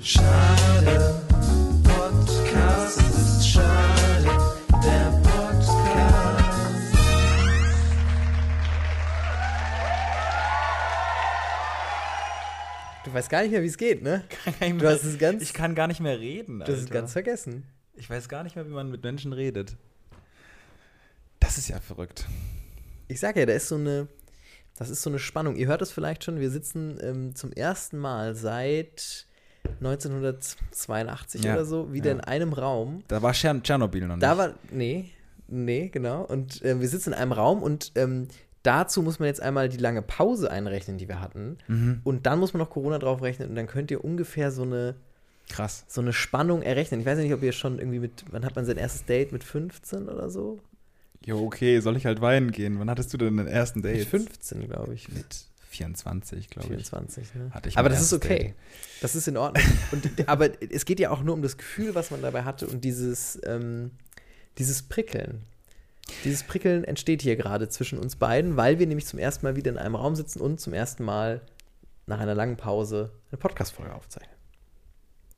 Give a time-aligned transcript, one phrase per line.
[0.00, 1.20] Schade,
[1.82, 4.22] Podcast ist schade,
[4.70, 6.94] der Podcast.
[13.04, 14.22] Du weißt gar nicht mehr, wie es geht, ne?
[14.60, 16.60] Du hast es ganz, ich kann gar nicht mehr reden.
[16.60, 17.64] du hast es ganz vergessen.
[17.94, 19.76] ich weiß gar nicht mehr, wie man mit Menschen redet.
[21.40, 22.26] Das ist ja verrückt.
[23.08, 24.06] Ich sag ja, da ist so eine,
[24.76, 25.56] das ist so eine Spannung.
[25.56, 29.26] Ihr hört es vielleicht schon, wir sitzen ähm, zum ersten Mal seit
[29.80, 32.16] 1982 Ja, oder so wieder ja.
[32.16, 33.02] in einem Raum.
[33.08, 34.22] Da war Tschern Tschernobyl noch nicht.
[34.22, 35.10] Da war, nee,
[35.48, 36.22] nee, genau.
[36.22, 38.28] Und äh, wir sitzen in einem Raum und ähm,
[38.62, 41.58] dazu muss man jetzt einmal die lange Pause einrechnen, die wir hatten.
[41.68, 42.00] Mhm.
[42.04, 44.96] Und dann muss man noch Corona draufrechnen und dann könnt ihr ungefähr so eine,
[45.48, 45.84] Krass.
[45.88, 47.00] so eine Spannung errechnen.
[47.00, 49.32] Ich weiß ja nicht, ob ihr schon irgendwie mit, wann hat man sein erstes Date
[49.32, 50.58] mit 15 oder so?
[51.24, 52.78] Jo, okay, soll ich halt weinen gehen?
[52.78, 53.98] Wann hattest du denn den ersten Date?
[53.98, 55.08] Mit 15, glaube ich.
[55.08, 56.72] Mit 24, glaube ich.
[56.88, 57.50] 24, ne?
[57.52, 58.38] Hatte ich aber das ist okay.
[58.38, 58.54] Date.
[59.00, 59.64] Das ist in Ordnung.
[59.92, 62.82] Und, aber es geht ja auch nur um das Gefühl, was man dabei hatte und
[62.82, 63.90] dieses, ähm,
[64.58, 65.44] dieses Prickeln.
[66.24, 69.72] Dieses Prickeln entsteht hier gerade zwischen uns beiden, weil wir nämlich zum ersten Mal wieder
[69.72, 71.40] in einem Raum sitzen und zum ersten Mal
[72.06, 74.35] nach einer langen Pause eine Podcast-Folge aufzeichnen.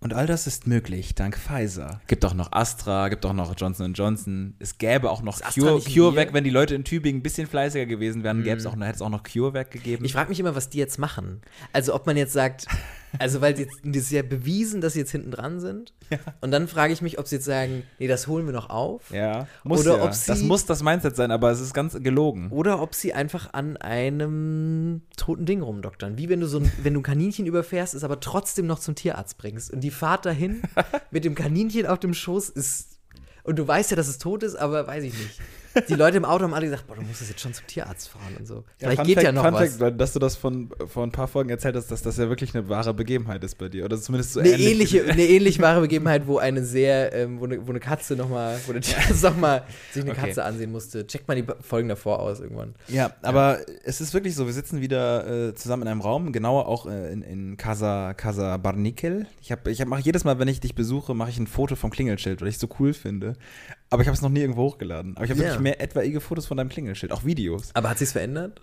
[0.00, 2.00] Und all das ist möglich dank Pfizer.
[2.06, 4.54] Gibt auch noch Astra, gibt auch noch Johnson Johnson.
[4.60, 8.22] Es gäbe auch noch Cure, CureVac, wenn die Leute in Tübingen ein bisschen fleißiger gewesen
[8.22, 10.04] wären, gäbe es auch, noch- hätte es auch noch CureVac gegeben.
[10.04, 11.40] Ich frage mich immer, was die jetzt machen.
[11.72, 12.68] Also, ob man jetzt sagt,
[13.18, 15.92] also, weil sie jetzt, das ist ja bewiesen, dass sie jetzt hinten dran sind.
[16.40, 19.10] Und dann frage ich mich, ob sie jetzt sagen, nee, das holen wir noch auf.
[19.10, 20.04] ja, muss Oder ja.
[20.04, 22.48] ob sie- das muss das Mindset sein, aber es ist ganz gelogen.
[22.50, 26.18] Oder ob sie einfach an einem toten Ding rumdoktern.
[26.18, 28.94] Wie wenn du so ein, wenn du ein Kaninchen überfährst, es aber trotzdem noch zum
[28.94, 29.72] Tierarzt bringst.
[29.72, 30.62] Und die Fahrt dahin
[31.10, 32.98] mit dem Kaninchen auf dem Schoß ist.
[33.44, 35.40] Und du weißt ja, dass es tot ist, aber weiß ich nicht.
[35.88, 38.36] Die Leute im Auto haben alle gesagt, boah, du musst jetzt schon zum Tierarzt fahren
[38.38, 38.64] und so.
[38.78, 39.76] Vielleicht geht Fact, ja noch Fun was.
[39.76, 42.54] Fact, dass du das von, vor ein paar Folgen erzählt hast, dass das ja wirklich
[42.54, 43.84] eine wahre Begebenheit ist bei dir.
[43.84, 44.94] Oder zumindest so eine ähnlich.
[44.94, 48.58] ähnliche, eine ähnlich wahre Begebenheit, wo eine sehr, ähm, wo, eine, wo eine Katze nochmal,
[48.66, 50.26] wo der Tierarzt nochmal sich eine Okay.
[50.26, 51.06] Katze ansehen musste.
[51.06, 52.74] Checkt mal die Folgen davor aus irgendwann.
[52.88, 56.66] Ja, aber es ist wirklich so, wir sitzen wieder äh, zusammen in einem Raum, genauer
[56.66, 59.26] auch äh, in, in Casa, Casa Barnikel.
[59.40, 61.76] Ich, hab, ich hab, mache jedes Mal, wenn ich dich besuche, mache ich ein Foto
[61.76, 63.34] vom Klingelschild, weil ich es so cool finde.
[63.90, 65.16] Aber ich habe es noch nie irgendwo hochgeladen.
[65.16, 65.46] Aber ich habe Ja.
[65.46, 67.70] wirklich mehr etwaige Fotos von deinem Klingelschild, auch Videos.
[67.74, 68.60] Aber hat sich's verändert?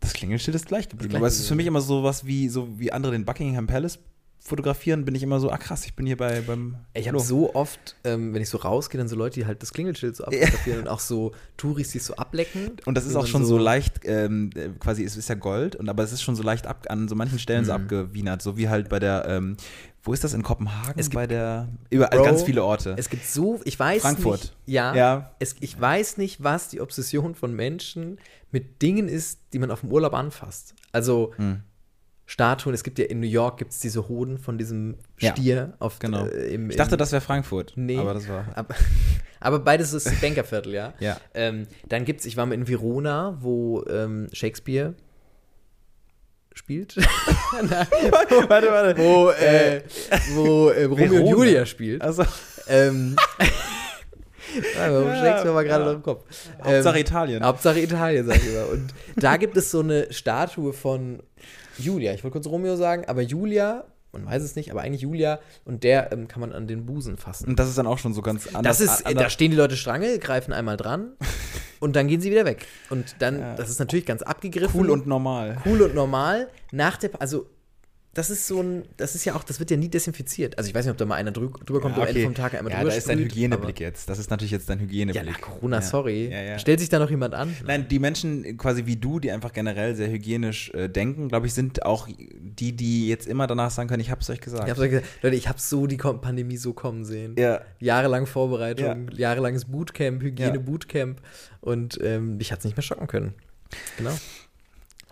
[0.00, 1.10] Das Klingelschild ist gleich geblieben.
[1.10, 3.66] gleich aber es ist für mich immer so was wie, so wie andere den Buckingham
[3.66, 3.98] Palace
[4.38, 7.52] fotografieren, bin ich immer so, ah krass, ich bin hier bei, beim Ich habe so
[7.56, 10.80] oft, ähm, wenn ich so rausgehe, dann so Leute, die halt das Klingelschild so abfotografieren
[10.82, 12.76] und auch so Touris, die es so ablecken.
[12.84, 15.88] Und das ist auch schon so, leicht, ähm, äh, quasi, es ist ja Gold, und
[15.88, 17.76] aber es ist schon so leicht ab, an so manchen Stellen so Mhm.
[17.82, 19.56] abgewienert, so wie halt bei der, ähm,
[20.06, 20.94] wo ist das in Kopenhagen?
[20.98, 22.94] Es gibt- bei der, überall Bro, ganz viele Orte.
[22.96, 24.40] Es gibt so, ich weiß Frankfurt.
[24.40, 25.30] nicht, ja, Ja.
[25.40, 28.18] Es, ich weiß nicht, was die Obsession von Menschen
[28.52, 30.74] mit Dingen ist, die man auf dem Urlaub anfasst.
[30.92, 31.62] Also Hm.
[32.28, 35.74] Statuen, es gibt ja in New York gibt es diese Hoden von diesem Ja, Stier
[35.78, 36.26] auf Genau.
[36.26, 37.72] äh, im, ich dachte, das wäre Frankfurt.
[37.76, 37.98] Nee.
[37.98, 38.46] Aber das war.
[38.56, 38.74] Aber,
[39.40, 40.92] aber beides ist Bankerviertel, ja.
[40.98, 41.20] Ja.
[41.34, 44.94] Ähm, dann gibt es, ich war mal in Verona, wo ähm, Shakespeare
[46.56, 46.96] spielt.
[47.52, 47.68] Nein,
[48.48, 48.98] warte, warte.
[48.98, 49.82] wo äh,
[50.34, 51.26] wo äh, Romeo und.
[51.26, 52.02] Julia spielt.
[52.02, 52.24] Also,
[52.68, 55.88] Ähm, ja, warum Ja, Shakespeare war gerade ja.
[55.90, 56.24] noch im Kopf.
[56.62, 57.44] Hauptsache Ähm, Italien.
[57.44, 58.68] Hauptsache Italien, sag ich immer.
[58.68, 61.22] Und da gibt es so eine Statue von
[61.78, 62.12] Julia.
[62.14, 65.84] Ich wollte kurz Romeo sagen, aber Julia, man weiß es nicht, aber eigentlich Julia und
[65.84, 67.48] der ähm, kann man an den Busen fassen.
[67.48, 68.78] Und das ist dann auch schon so ganz anders.
[68.78, 71.12] Das ist, an- da stehen die Leute Strange, greifen einmal dran
[71.80, 72.66] und dann gehen sie wieder weg.
[72.90, 73.54] Und dann, Ja.
[73.54, 74.80] das ist natürlich ganz abgegriffen.
[74.80, 75.58] cool und normal.
[75.66, 76.48] cool und normal.
[76.72, 77.46] Nach der, also
[78.16, 80.56] das ist so ein, das ist ja auch, das wird ja nie desinfiziert.
[80.56, 82.24] Also ich weiß nicht, ob da mal einer drü drüber kommt, Ja, am Ende okay.
[82.26, 84.08] vom Tag einmal ja, drüber da ist dein Hygieneblick jetzt.
[84.08, 85.26] Das ist natürlich jetzt dein aber- Ja, Hygieneblick.
[85.26, 85.82] nach Corona, Ja.
[85.82, 86.28] sorry.
[86.30, 86.58] Ja, ja.
[86.58, 87.54] Stellt sich da noch jemand an?
[87.66, 91.52] Nein, die Menschen quasi wie du, die einfach generell sehr hygienisch äh, denken, glaube ich,
[91.54, 94.64] sind auch die, die jetzt immer danach sagen können, ich habe es euch gesagt.
[94.64, 97.34] Ich hab's euch gesagt, Leute, ich habe so die Pandemie so kommen sehen.
[97.38, 100.28] ja, Jahrelang Vorbereitung, jahrelanges Bootcamp, Ja.
[100.28, 101.20] Hygiene-Bootcamp
[101.60, 103.34] und ähm, mich hat es nicht mehr schocken können.
[103.98, 104.12] Genau.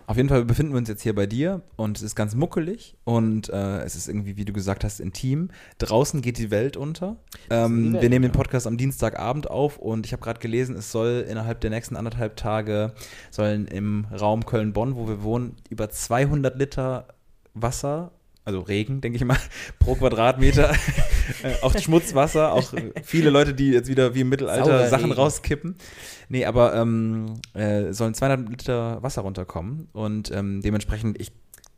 [0.07, 2.95] Auf jeden Fall befinden wir uns jetzt hier bei dir und es ist ganz muckelig
[3.05, 5.49] und äh, es ist irgendwie, wie du gesagt hast, intim.
[5.79, 7.17] Draußen geht die Welt unter.
[7.49, 8.31] Ähm, die Welt, wir nehmen den.
[8.31, 12.35] Podcast am Dienstagabend auf und ich habe gerade gelesen, es soll innerhalb der nächsten anderthalb
[12.35, 12.93] Tage
[13.31, 17.07] sollen im Raum Köln-Bonn, wo wir wohnen, über 200 Liter
[17.53, 18.11] Wasser,
[18.45, 19.37] also Regen, denke ich mal,
[19.79, 20.71] pro Quadratmeter,
[21.43, 25.05] äh, auch Schmutzwasser, auch äh, viele Leute, die jetzt wieder wie im Mittelalter Saurer Sachen
[25.05, 25.15] Regen.
[25.15, 25.75] rauskippen.
[26.29, 31.31] Nee, aber ähm, äh, sollen 200 Liter Wasser runterkommen und ähm, dementsprechend, ich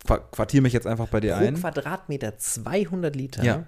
[0.06, 1.56] qua- quartiere mich jetzt einfach bei dir Pro ein.
[1.56, 3.44] Quadratmeter 200 Liter.
[3.44, 3.68] Ja.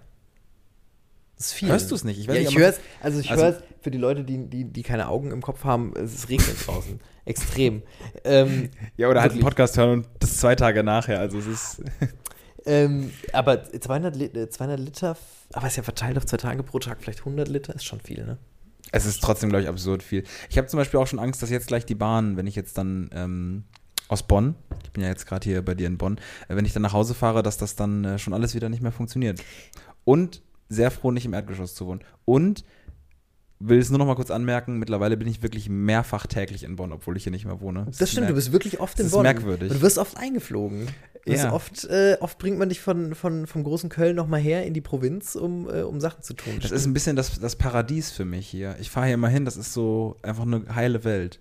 [1.37, 1.69] Das ist viel.
[1.69, 2.19] Hörst du es nicht?
[2.19, 2.79] Ich weiß ja, nicht, ich höre es.
[3.01, 5.63] Also ich Also- höre es für die Leute, die, die, die keine Augen im Kopf
[5.63, 6.99] haben, es regnet draußen.
[7.23, 7.81] Extrem.
[8.25, 9.45] ähm, Ja, oder halt einen Wirklich.
[9.55, 11.19] Podcast hören und das zwei Tage nachher.
[11.19, 11.83] Also es ist.
[12.69, 15.17] Ähm, aber 200, Li- äh, 200 Liter,
[15.53, 18.25] aber ist ja verteilt auf zwei Tage pro Tag, vielleicht 100 Liter, ist schon viel,
[18.25, 18.37] ne?
[18.91, 20.23] Es ist trotzdem, glaube ich, absurd viel.
[20.49, 22.77] Ich habe zum Beispiel auch schon Angst, dass jetzt gleich die Bahn, wenn ich jetzt
[22.77, 23.63] dann ähm,
[24.07, 26.17] aus Bonn, ich bin ja jetzt gerade hier bei dir in Bonn,
[26.47, 28.81] äh, wenn ich dann nach Hause fahre, dass das dann äh, schon alles wieder nicht
[28.81, 29.43] mehr funktioniert.
[30.05, 32.01] Und sehr froh, nicht im Erdgeschoss zu wohnen.
[32.25, 32.63] Und
[33.59, 36.91] will es nur noch mal kurz anmerken, mittlerweile bin ich wirklich mehrfach täglich in Bonn,
[36.93, 37.87] obwohl ich hier nicht mehr wohne.
[37.97, 39.23] Das stimmt, du bist wirklich oft in das ist Bonn.
[39.23, 39.69] merkwürdig.
[39.71, 40.87] Und du wirst oft eingeflogen.
[41.25, 41.51] Wirst Ja.
[41.53, 44.73] oft, äh, oft bringt man dich von, von, vom großen Köln noch mal her in
[44.73, 46.53] die Provinz, um, äh, um Sachen zu tun.
[46.61, 48.77] Das ist ein bisschen das, das Paradies für mich hier.
[48.79, 51.39] Ich fahre hier immer hin, das ist so einfach eine heile Welt.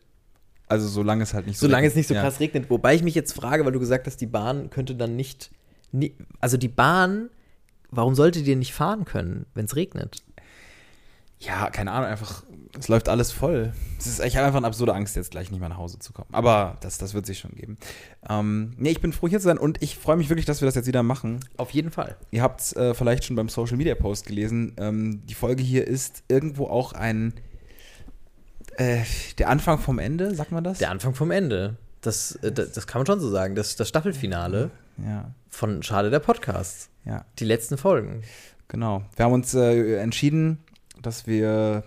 [0.66, 1.96] Also solange es halt nicht so Solange es regnet.
[1.98, 2.22] nicht so Ja.
[2.22, 2.68] krass regnet.
[2.68, 5.50] Wobei ich mich jetzt frage, weil du gesagt hast, die Bahn könnte dann nicht.
[6.40, 7.30] Also die Bahn,
[7.90, 10.22] warum sollte die nicht fahren können, wenn es regnet?
[11.40, 12.42] Ja, keine Ahnung, einfach,
[12.78, 13.72] es läuft alles voll.
[13.98, 16.12] Es ist, ich habe einfach eine absurde Angst, jetzt gleich nicht mehr nach Hause zu
[16.12, 16.28] kommen.
[16.32, 17.78] Aber das, das wird sich schon geben.
[18.28, 20.66] Ähm, nee, ich bin froh, hier zu sein und ich freue mich wirklich, dass wir
[20.66, 21.38] das jetzt wieder machen.
[21.56, 22.16] Auf jeden Fall.
[22.32, 24.74] Ihr habt es äh, vielleicht schon beim Social Media Post gelesen.
[24.78, 27.34] Ähm, die Folge hier ist irgendwo auch ein,
[28.76, 29.02] äh,
[29.38, 30.78] der Anfang vom Ende, sagt man das?
[30.78, 31.76] Der Anfang vom Ende.
[32.00, 33.54] Das, äh, das, das kann man schon so sagen.
[33.54, 34.70] Das, das Staffelfinale
[35.04, 36.90] Ja, von Schade der Podcast.
[37.04, 37.24] ja.
[37.38, 38.22] Die letzten Folgen.
[38.68, 39.02] Genau.
[39.16, 40.58] Wir haben uns äh, entschieden,
[41.02, 41.84] dass wir,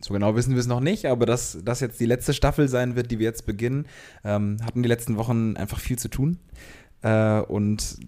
[0.00, 2.96] so genau wissen wir es noch nicht, aber dass das jetzt die letzte Staffel sein
[2.96, 3.86] wird, die wir jetzt beginnen.
[4.24, 6.38] Ähm, hatten die letzten Wochen einfach viel zu tun
[7.02, 7.98] äh, und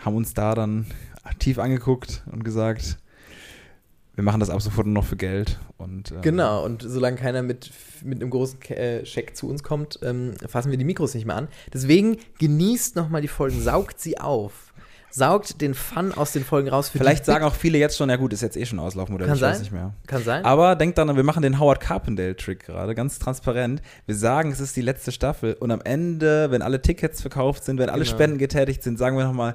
[0.00, 0.86] haben uns da dann
[1.24, 2.98] aktiv angeguckt und gesagt,
[4.16, 5.60] wir machen das ab sofort nur noch für Geld.
[5.76, 7.70] Und, ähm, Genau, und solange keiner mit,
[8.02, 11.36] mit einem großen äh, Scheck zu uns kommt, ähm, fassen wir die Mikros nicht mehr
[11.36, 11.48] an.
[11.72, 14.65] Deswegen genießt nochmal die Folgen, saugt sie auf.
[15.16, 16.90] Saugt den Fun aus den Folgen raus.
[16.90, 19.36] Für Vielleicht sagen auch viele jetzt schon, ja gut, ist jetzt eh schon Auslaufmodell, Kann
[19.36, 19.62] ich weiß sein.
[19.62, 19.94] nicht mehr.
[20.06, 20.44] Kann sein.
[20.44, 23.80] Aber denkt daran, wir machen den Howard Carpendale-Trick gerade, ganz transparent.
[24.04, 27.78] Wir sagen, es ist die letzte Staffel und am Ende, wenn alle Tickets verkauft sind,
[27.78, 28.14] wenn alle Genau.
[28.14, 29.54] Spenden getätigt sind, sagen wir nochmal,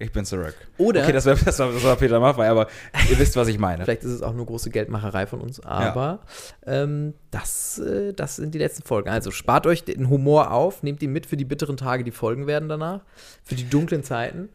[0.00, 0.56] ich bin zurück.
[0.78, 2.66] Oder- Okay, das war, das war, das war Peter Maffay, aber
[3.08, 3.84] ihr wisst, was ich meine.
[3.84, 6.20] Vielleicht ist es auch nur große Geldmacherei von uns, aber
[6.66, 9.08] ähm, das, äh, das sind die letzten Folgen.
[9.10, 12.48] Also spart euch den Humor auf, nehmt ihn mit für die bitteren Tage, die Folgen
[12.48, 13.02] werden danach,
[13.44, 14.48] für die dunklen Zeiten.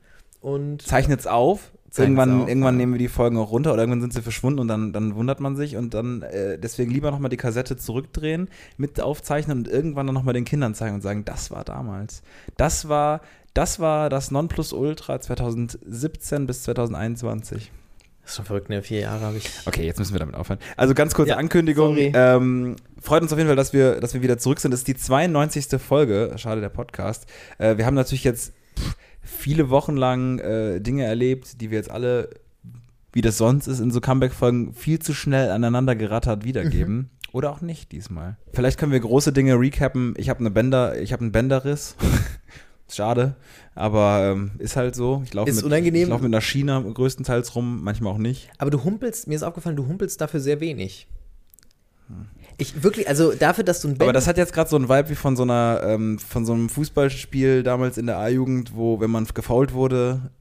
[0.43, 1.71] Und Zeichnet's auf.
[1.89, 2.77] Zeichnet's irgendwann auf, irgendwann ja.
[2.79, 5.39] nehmen wir die Folgen auch runter oder irgendwann sind sie verschwunden und dann, dann wundert
[5.39, 10.07] man sich und dann äh, deswegen lieber nochmal die Kassette zurückdrehen, mit aufzeichnen und irgendwann
[10.07, 12.23] dann nochmal den Kindern zeigen und sagen, das war damals.
[12.57, 13.21] Das war,
[13.53, 17.71] das war das Nonplusultra 2017 bis 2021.
[18.21, 18.81] das ist schon verrückt, ne?
[18.81, 19.49] Vier Jahre habe ich.
[19.65, 20.59] Okay, jetzt müssen wir damit aufhören.
[20.75, 21.95] Also ganz kurze Ja, Ankündigung.
[21.97, 24.71] Ähm, freut uns auf jeden Fall, dass wir, dass wir wieder zurück sind.
[24.71, 25.79] Das ist die 92.
[25.79, 27.27] Folge, schade der Podcast.
[27.59, 28.51] Äh, wir haben natürlich jetzt
[29.23, 32.29] viele Wochen lang äh, Dinge erlebt, die wir jetzt alle,
[33.11, 36.95] wie das sonst ist, in so Comeback-Folgen viel zu schnell aneinander gerattert wiedergeben.
[36.95, 37.09] Mhm.
[37.31, 38.37] Oder auch nicht diesmal.
[38.51, 40.13] Vielleicht können wir große Dinge recappen.
[40.17, 41.95] Ich habe eine Bänder, ich habe einen Bänderriss.
[42.91, 43.35] Schade,
[43.73, 45.23] aber ähm, ist halt so.
[45.25, 46.03] Ich laufe mit, unangenehm.
[46.03, 48.51] ich laufe mit einer Schiene größtenteils rum, manchmal auch nicht.
[48.59, 51.07] Aber du humpelst, mir ist aufgefallen, du humpelst dafür sehr wenig.
[52.57, 55.09] Ich wirklich, also dafür, dass du ein Aber das hat jetzt gerade so einen Vibe
[55.09, 59.09] wie von so einer, ähm, von so einem Fußballspiel damals in der A-Jugend, wo, wenn
[59.09, 60.31] man gefault wurde,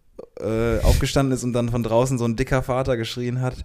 [0.41, 3.65] äh, aufgestanden ist und dann von draußen so ein dicker Vater geschrien hat.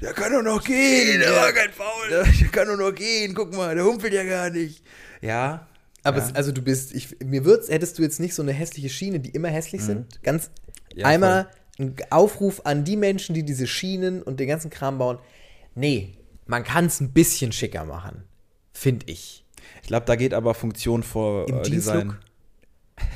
[0.00, 1.20] Der kann doch noch gehen.
[1.20, 2.08] Der war kein Foul.
[2.10, 3.34] Der, der kann doch noch gehen.
[3.34, 4.82] Guck mal, der humpelt ja gar nicht.
[5.20, 5.66] Ja.
[6.04, 6.26] Aber ja.
[6.26, 9.20] es, also du bist, ich, mir wird's, hättest du jetzt nicht so eine hässliche Schiene,
[9.20, 10.22] die immer hässlich sind.
[10.22, 10.50] Ganz
[10.94, 11.48] Ja, einmal
[11.78, 15.18] ein Aufruf an die Menschen, die diese Schienen und den ganzen Kram bauen.
[15.74, 16.14] Nee,
[16.48, 18.24] man kann es ein bisschen schicker machen.
[18.72, 19.44] Finde ich.
[19.82, 22.16] Ich glaube, da geht aber Funktion vor Im äh, Design.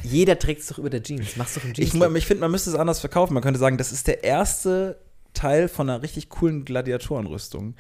[0.05, 1.37] Jeder trägt es doch über der Jeans.
[1.37, 2.17] Mach's doch im Ich, Jeans.
[2.17, 3.35] ich finde, man müsste es anders verkaufen.
[3.35, 5.01] Man könnte sagen, das ist der erste
[5.35, 7.75] Teil von einer richtig coolen Gladiatorenrüstung.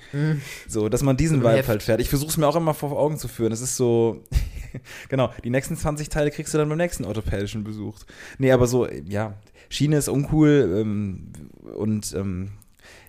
[0.66, 2.00] So, dass man diesen So Vibe halt fährt.
[2.00, 3.52] Ich versuche es mir auch immer vor Augen zu führen.
[3.52, 4.24] Es ist so,
[5.08, 7.98] genau, die nächsten 20 Teile kriegst du dann beim nächsten orthopädischen Besuch.
[8.38, 9.34] Nee, aber so, ja,
[9.68, 11.32] Schiene ist uncool ähm,
[11.76, 12.52] und ähm,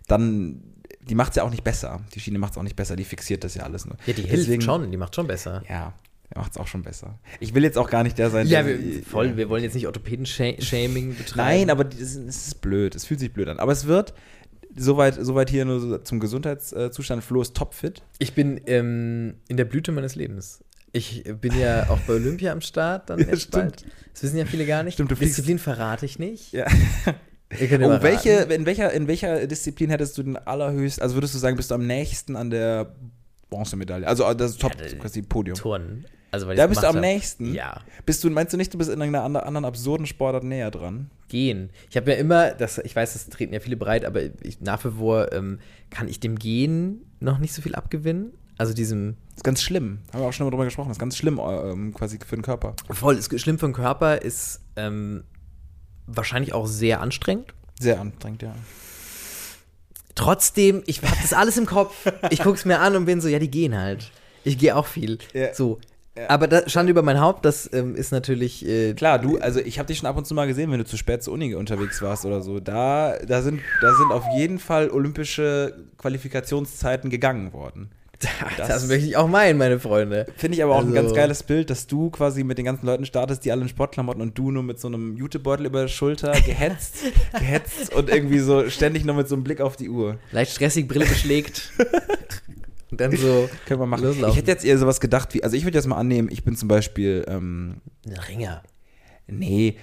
[0.08, 0.62] dann,
[1.10, 2.02] die macht es ja auch nicht besser.
[2.14, 3.96] Die Schiene macht es auch nicht besser, die fixiert das ja alles nur.
[4.06, 5.64] ja, die Deswegen- hilft schon, die macht schon besser.
[5.70, 5.94] Ja,
[6.34, 7.20] der macht es auch schon besser.
[7.40, 8.80] Ich will jetzt auch gar nicht der sein, Ja, der.
[8.80, 11.36] wir, voll, wir wollen jetzt nicht Orthopäden-Shaming betreiben.
[11.60, 12.96] Nein, aber es ist, blöd.
[12.96, 13.60] Es fühlt sich blöd an.
[13.60, 14.14] Aber es wird,
[14.76, 18.02] soweit, soweit hier nur zum Gesundheitszustand, Flo ist topfit.
[18.20, 20.64] Ich bin ähm, in der Blüte meines Lebens.
[20.96, 23.52] Ich bin ja auch bei Olympia am Start dann Ja, jetzt stimmt.
[23.82, 23.86] bald.
[24.14, 24.94] Das wissen ja viele gar nicht.
[24.94, 26.52] Stimmt, du fliegst- Disziplin verrate ich nicht.
[26.54, 26.66] Ja.
[27.60, 31.56] Oh, welche, in, welcher, in welcher Disziplin hättest du den allerhöchst, also würdest du sagen,
[31.58, 32.94] bist du am nächsten an der
[33.50, 34.08] Bronzemedaille?
[34.08, 35.56] Also das ist Top, Ja, quasi Podium.
[35.58, 36.06] Turnen.
[36.32, 37.02] Also, weil Da bist du am hab.
[37.02, 37.54] nächsten.
[37.54, 37.80] Ja.
[38.08, 41.12] Bist du, meinst du nicht, du bist in irgendeiner ander- anderen absurden Sportart näher dran?
[41.28, 41.70] Gehen.
[41.92, 44.84] Ich habe ja immer, das, ich weiß, das treten ja viele bereit, aber ich, nach
[44.84, 45.60] wie vor ähm,
[45.92, 48.34] kann ich dem Gehen noch nicht so viel abgewinnen.
[48.58, 50.00] Also diesem Das ist ganz schlimm.
[50.12, 50.88] Haben wir auch schon mal drüber gesprochen.
[50.90, 52.76] Das ist ganz schlimm ähm, quasi für den Körper.
[52.90, 55.24] voll ist schlimm für den Körper, ist ähm,
[56.08, 57.54] wahrscheinlich auch sehr anstrengend.
[57.80, 58.56] Sehr anstrengend, ja.
[60.16, 61.96] Trotzdem, ich habe das alles im Kopf.
[62.30, 64.12] Ich gucke es mir an und bin so, ja, die gehen halt.
[64.44, 65.18] Ich gehe auch viel.
[65.34, 65.54] Ja.
[65.54, 65.80] So.
[66.28, 68.64] Aber da Schande über mein Haupt, das ähm, ist natürlich.
[68.68, 70.86] Äh, Klar, du, also ich habe dich schon ab und zu mal gesehen, wenn du
[70.86, 72.60] zu spät zur Uni unterwegs warst oder so.
[72.60, 77.90] Da, da, sind, da sind auf jeden Fall olympische Qualifikationszeiten gegangen worden.
[78.58, 80.26] Das, das- möchte ich auch meinen, meine Freunde.
[80.38, 82.86] Finde ich aber auch ein Also- ganz geiles Bild, dass du quasi mit den ganzen
[82.86, 85.88] Leuten startest, die alle in Sportklamotten und du nur mit so einem Jutebeutel über der
[85.88, 86.96] Schulter gehetzt,
[87.40, 90.18] gehetzt und irgendwie so ständig nur mit so einem Blick auf die Uhr.
[90.32, 91.72] Leicht stressig, Brille beschlägt.
[92.92, 93.50] und dann so.
[93.66, 94.04] Können wir machen.
[94.04, 94.32] Loslaufen.
[94.32, 96.56] Ich hätte jetzt eher sowas gedacht wie, also ich würde jetzt mal annehmen, ich bin
[96.56, 98.64] zum Beispiel, ähm, Ein Ringer.
[99.28, 99.78] nee,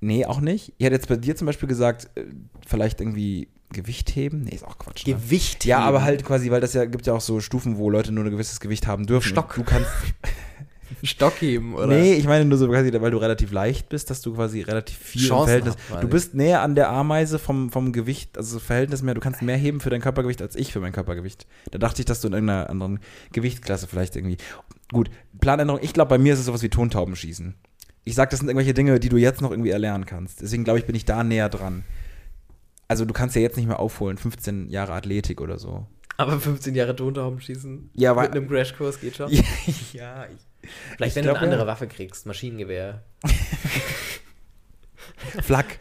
[0.00, 0.72] nee, auch nicht.
[0.78, 2.22] Ich hätte jetzt bei dir zum Beispiel gesagt, äh,
[2.66, 4.42] vielleicht irgendwie Gewicht heben.
[4.42, 5.06] Nee, ist auch Quatsch.
[5.06, 5.14] Ne?
[5.14, 5.64] Gewicht.
[5.64, 5.88] Ja, heben.
[5.88, 8.30] aber halt quasi, weil das ja gibt ja auch so Stufen, wo Leute nur ein
[8.30, 9.28] gewisses Gewicht haben dürfen.
[9.28, 9.54] Stock.
[9.54, 9.90] Du kannst.
[11.02, 11.86] Stock heben, oder?
[11.86, 14.98] Nee, ich meine nur so quasi, weil du relativ leicht bist, dass du quasi relativ
[14.98, 15.74] viel im Chancen Verhältnis.
[15.74, 19.14] hast, meine Du bist näher an der Ameise vom, vom Gewicht, also Verhältnis mehr.
[19.14, 21.46] Du kannst mehr heben für dein Körpergewicht als ich für mein Körpergewicht.
[21.70, 23.00] Da dachte ich, dass du in irgendeiner anderen
[23.32, 24.36] Gewichtsklasse vielleicht irgendwie.
[24.92, 25.10] Gut,
[25.40, 25.80] Planänderung.
[25.82, 27.54] Ich glaube, bei mir ist es sowas wie Tontaubenschießen.
[28.04, 30.42] Ich sag, das sind irgendwelche Dinge, die du jetzt noch irgendwie erlernen kannst.
[30.42, 31.84] Deswegen glaube ich, bin ich da näher dran.
[32.92, 35.86] Also du kannst ja jetzt nicht mehr aufholen, 15 Jahre Athletik oder so.
[36.18, 39.30] Aber 15 Jahre Tontauben schießen Ja, mit einem Crashkurs geht schon.
[39.94, 40.68] ja, ich,
[40.98, 41.66] Vielleicht, ich wenn glaub, du eine andere ja.
[41.66, 43.02] Waffe kriegst, Maschinengewehr.
[45.42, 45.78] Flak.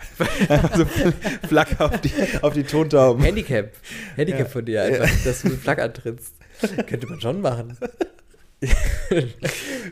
[0.48, 0.86] Einfach so
[1.50, 3.22] Flak auf die, auf die Tontauben.
[3.22, 3.74] Handicap.
[4.16, 4.46] Handicap Ja.
[4.46, 6.36] von dir einfach, dass du mit Flak antrittst.
[6.88, 7.78] Könnte man schon machen.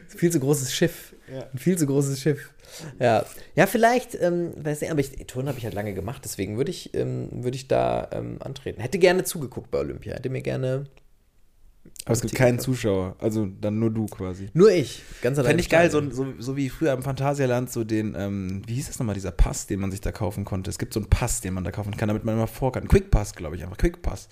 [0.07, 1.13] viel zu großes Schiff.
[1.31, 1.47] Ja.
[1.51, 2.51] Ein viel zu großes Schiff.
[2.99, 6.57] Ja, ja vielleicht, ähm, weiß nicht, aber ich, Turnen habe ich halt lange gemacht, deswegen
[6.57, 8.81] würde ich, ähm, würde ich da ähm, antreten.
[8.81, 10.85] Hätte gerne zugeguckt bei Olympia, hätte mir gerne.
[12.09, 13.15] Aber es gibt keinen Zuschauer.
[13.19, 14.49] Also dann nur du quasi.
[14.53, 15.49] Nur ich, ganz allein.
[15.51, 18.87] Fände ich geil, so, so, so wie früher im Phantasialand, so den, ähm, wie hieß
[18.87, 20.69] das nochmal, dieser Pass, den man sich da kaufen konnte.
[20.69, 22.87] Es gibt so einen Pass, den man da kaufen kann, damit man immer vor kann.
[22.87, 24.27] Quick Pass, glaube ich, einfach Quick Pass.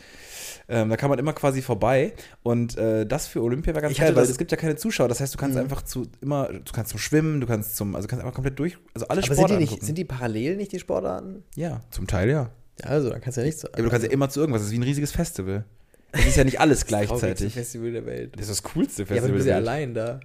[0.67, 2.13] Ähm, da kann man immer quasi vorbei.
[2.43, 5.07] Und äh, das für Olympia wäre ganz Ich geil, weil es gibt ja keine Zuschauer.
[5.07, 5.61] Das heißt, du kannst Mhm.
[5.63, 8.77] einfach zu immer, du kannst zum Schwimmen, du kannst zum, also kannst einfach komplett durch,
[8.93, 11.43] also alle Aber sind die, Sportarten nicht, sind die parallel nicht, die Sportarten?
[11.55, 12.49] ja, zum Teil ja.
[12.83, 13.67] Ja, also, dann kannst du ja nicht so.
[13.69, 14.61] Aber du kannst ja immer zu irgendwas.
[14.61, 15.65] Das ist wie ein riesiges Festival.
[16.11, 17.53] Das ist ja nicht alles Das gleichzeitig.
[17.53, 18.33] Festival der Welt.
[18.35, 19.27] Das ist das coolste Ja, aber Festival.
[19.29, 19.67] du bist der ja Welt.
[19.67, 20.19] allein da.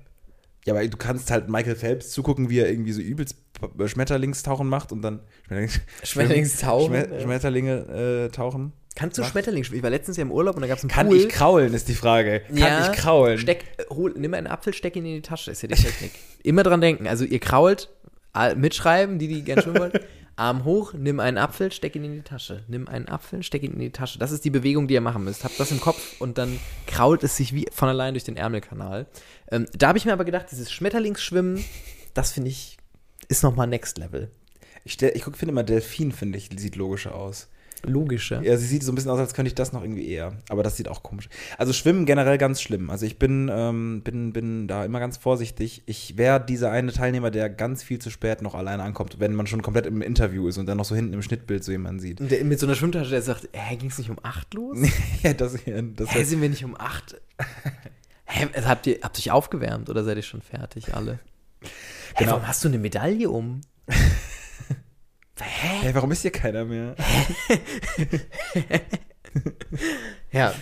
[0.65, 3.37] Ja, aber du kannst halt Michael Phelps zugucken, wie er irgendwie so übelst
[3.87, 7.21] Schmetterlingstauchen macht und dann Schmetterlings Schmetterlingstauchen, Schme ja.
[7.21, 8.73] Schmetterlinge äh, tauchen.
[8.95, 9.31] Kannst du Mach.
[9.31, 9.65] Schmetterling?
[9.73, 11.17] Ich war letztens ja im Urlaub und da gab es einen Kann Pool.
[11.17, 12.41] ich kraulen, ist die Frage.
[12.47, 13.39] Kann Ja, ich kraulen?
[13.39, 16.13] Steck, hol, nimm einen Apfel, steck ihn in die Tasche, ist ja die Technik.
[16.43, 17.07] Immer dran denken.
[17.07, 17.89] Also ihr krault,
[18.57, 19.93] mitschreiben, die, die gerne schwimmen wollen.
[20.37, 22.65] Arm hoch, nimm einen Apfel, steck ihn in die Tasche.
[22.69, 24.19] Nimm einen Apfel, steck ihn in die Tasche.
[24.19, 25.45] Das ist die Bewegung, die ihr machen müsst.
[25.45, 29.07] Habt das im Kopf und dann krault es sich wie von allein durch den Ärmelkanal.
[29.51, 31.65] Ähm, da habe ich mir aber gedacht, dieses Schmetterlingsschwimmen,
[32.15, 32.79] das finde ich,
[33.29, 34.31] ist nochmal Next Level.
[34.85, 37.49] Ich, ich finde immer Delfin, finde ich, sieht logischer aus.
[37.85, 38.43] Logischer.
[38.43, 40.33] Ja, sie sieht so ein bisschen aus, als könnte ich das noch irgendwie eher.
[40.49, 41.29] Aber das sieht auch komisch.
[41.59, 42.91] Also Schwimmen generell ganz schlimm.
[42.91, 45.83] Also ich bin, ähm, bin, bin da immer ganz vorsichtig.
[45.87, 49.47] Ich wäre dieser eine Teilnehmer, der ganz viel zu spät noch alleine ankommt, wenn man
[49.47, 52.19] schon komplett im Interview ist und dann noch so hinten im Schnittbild so jemanden sieht.
[52.21, 54.79] Der mit so einer Schwimmtasche, der sagt, hä, ging es nicht um 8 los?
[55.23, 55.55] ja, das,
[55.97, 57.21] das Hä, sind wir nicht um 8?
[58.25, 61.19] Hä, also habt ihr habt euch aufgewärmt oder seid ihr schon fertig, alle?
[61.61, 61.69] Hä,
[62.19, 62.33] Genau.
[62.33, 63.61] warum hast du eine Medaille um?
[65.41, 65.79] Hä?
[65.83, 66.95] Hey, warum ist hier keiner mehr?
[70.31, 70.55] Ja.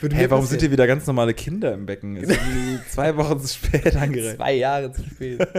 [0.00, 2.16] Hey, warum sind hier wieder ganz normale Kinder im Becken?
[2.16, 4.36] Ist irgendwie zwei Wochen zu spät angereist.
[4.36, 5.46] zwei Jahre zu spät?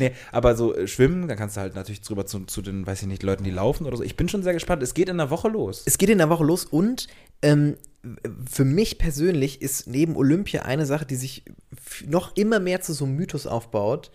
[0.00, 3.02] Nee, aber so äh, schwimmen, dann kannst du halt natürlich drüber zu, zu den, weiß
[3.02, 4.02] ich nicht, Leuten, die laufen oder so.
[4.02, 4.82] Ich bin schon sehr gespannt.
[4.82, 5.84] Es geht in der Woche los.
[5.86, 7.06] es geht in der Woche los und
[7.42, 7.76] ähm,
[8.50, 11.44] für mich persönlich ist neben Olympia eine Sache, die sich
[12.06, 14.10] noch immer mehr zu so einem Mythos aufbaut,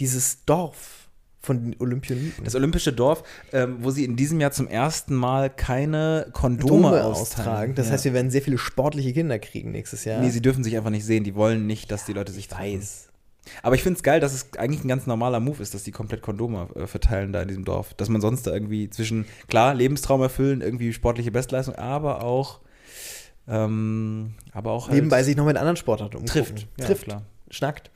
[0.00, 1.01] dieses Dorf
[1.42, 2.44] von den Olympioniken.
[2.44, 7.04] Das olympische Dorf, ähm, wo sie in diesem Jahr zum ersten Mal keine Kondome, Dome
[7.04, 7.74] austragen.
[7.74, 7.92] Das ja.
[7.92, 10.20] heißt, wir werden sehr viele sportliche Kinder kriegen nächstes Jahr.
[10.20, 11.24] Nee, sie dürfen sich einfach nicht sehen.
[11.24, 13.08] Die wollen nicht, dass die Leute sich weiß.
[13.62, 15.90] Aber ich finde es geil, dass es eigentlich ein ganz normaler Move ist, dass die
[15.90, 17.94] komplett Kondome äh, verteilen da in diesem Dorf.
[17.94, 22.60] Dass man sonst da irgendwie zwischen, klar, Lebenstraum erfüllen, irgendwie sportliche Bestleistung, aber auch,
[23.48, 26.44] ähm, aber auch halt Nebenbei sich noch mit anderen Sportarten umgucken.
[26.44, 26.68] trifft.
[26.78, 27.22] Ja, trifft, klar.
[27.50, 27.90] schnackt.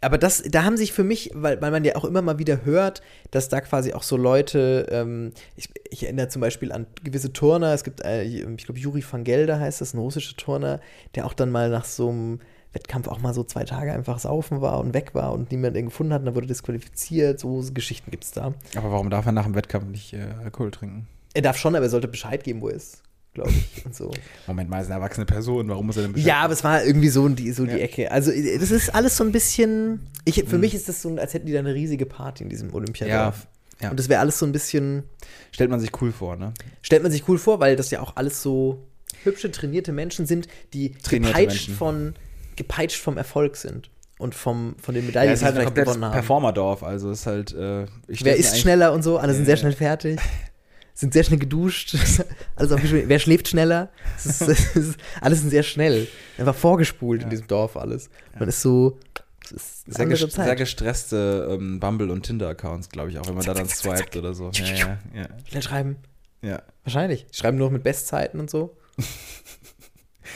[0.00, 2.64] Aber das, da haben sich für mich, weil, weil man ja auch immer mal wieder
[2.64, 7.32] hört, dass da quasi auch so Leute, ähm, ich, ich erinnere zum Beispiel an gewisse
[7.32, 10.80] Turner, es gibt, äh, ich glaube, Juri van Gelder heißt das, ein russischer Turner,
[11.14, 12.40] der auch dann mal nach so einem
[12.72, 15.86] Wettkampf auch mal so zwei Tage einfach saufen war und weg war und niemand ihn
[15.86, 17.40] gefunden hat und dann wurde disqualifiziert.
[17.40, 18.54] So Geschichten gibt es da.
[18.76, 21.08] Aber warum darf er nach dem Wettkampf nicht äh, Alkohol trinken?
[21.34, 23.02] Er darf schon, aber er sollte Bescheid geben, wo er ist.
[23.34, 23.84] Glaube ich.
[23.86, 24.10] Und so.
[24.46, 27.08] Moment mal, ist eine erwachsene Person, warum muss er denn Ja, aber es war irgendwie
[27.08, 27.78] so die, so die Ja.
[27.78, 28.10] Ecke.
[28.10, 30.06] Also, das ist alles so ein bisschen.
[30.24, 30.60] Ich, für Mhm.
[30.60, 33.46] mich ist das so, als hätten die da eine riesige Party in diesem Olympiadorf.
[33.78, 33.90] Ja, ja.
[33.90, 35.04] Und das wäre alles so ein bisschen.
[35.52, 36.52] Stellt man sich cool vor, ne?
[36.82, 38.86] Stellt man sich cool vor, weil das ja auch alles so
[39.24, 41.74] hübsche, trainierte Menschen sind, die Trainierte gepeitscht, Menschen.
[41.76, 42.14] von,
[42.56, 43.90] gepeitscht vom Erfolg sind.
[44.18, 46.12] Und vom, von den Ja, Medaillen, ist die halt sie ein vielleicht gewonnen haben.
[46.12, 49.60] Performerdorf, also ist halt, äh, Wer eigentlich- schneller und so, alle sind Ja, sehr ja.
[49.60, 50.20] schnell fertig.
[50.94, 51.96] Sind sehr schnell geduscht.
[52.56, 53.08] alles aufgeschrieben.
[53.08, 53.90] Wer schläft schneller?
[54.18, 56.06] Es ist, es ist, alles sind sehr schnell.
[56.38, 57.30] Einfach vorgespult in Ja.
[57.30, 58.10] diesem Dorf alles.
[58.38, 58.98] Man ist so.
[59.44, 60.44] Es ist eine Sehr, andere ges Zeit.
[60.46, 63.96] sehr gestresste ähm, Bumble- und Tinder-Accounts, glaube ich, auch wenn man da dann zack, zack,
[63.98, 64.50] swiped oder so.
[64.52, 65.26] Ja, ja, ja.
[65.48, 65.96] Schnell schreiben.
[66.42, 66.62] ja.
[66.84, 67.26] Wahrscheinlich.
[67.26, 68.76] Die schreiben nur noch mit Bestzeiten und so.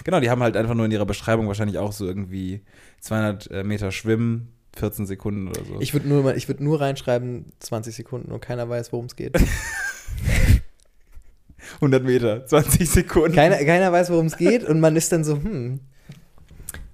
[0.03, 2.63] Genau, die haben halt einfach nur in ihrer Beschreibung wahrscheinlich auch so irgendwie
[3.01, 5.81] 200 äh, Meter Schwimmen, 14 Sekunden oder so.
[5.81, 9.15] Ich würde nur, mal- ich würd nur reinschreiben, 20 Sekunden und keiner weiß, worum es
[9.15, 9.37] geht.
[11.77, 13.35] 100 Meter, 20 Sekunden.
[13.35, 15.81] keiner, keiner weiß, worum es geht und man ist dann so, hm.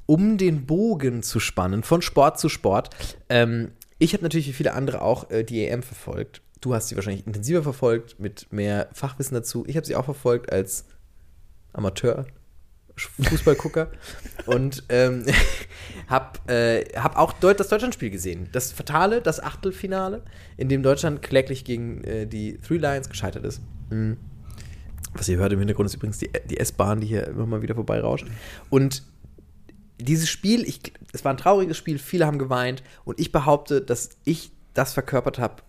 [0.07, 2.91] Um den Bogen zu spannen, von Sport zu Sport.
[3.29, 6.43] Ähm, ich habe natürlich wie viele andere auch äh, die EM verfolgt.
[6.61, 9.65] Du hast sie wahrscheinlich intensiver verfolgt, mit mehr Fachwissen dazu.
[9.67, 10.85] Ich habe sie auch verfolgt als
[11.73, 12.27] Amateur.
[13.21, 13.89] Fußballgucker
[14.47, 15.25] und ähm,
[16.09, 18.49] hab, äh, hab auch das Deutschlandspiel gesehen.
[18.53, 20.23] Das Fatale, das Achtelfinale,
[20.57, 23.61] in dem Deutschland kläglich gegen äh, die Three Lions gescheitert ist.
[23.91, 24.17] Mhm.
[25.15, 27.75] Was ihr hört im Hintergrund ist übrigens die, die S-Bahn, die hier immer mal wieder
[27.75, 28.27] vorbeirauscht.
[28.69, 29.03] Und
[29.99, 30.81] dieses Spiel, ich,
[31.13, 35.39] es war ein trauriges Spiel, viele haben geweint und ich behaupte, dass ich das verkörpert
[35.39, 35.63] habe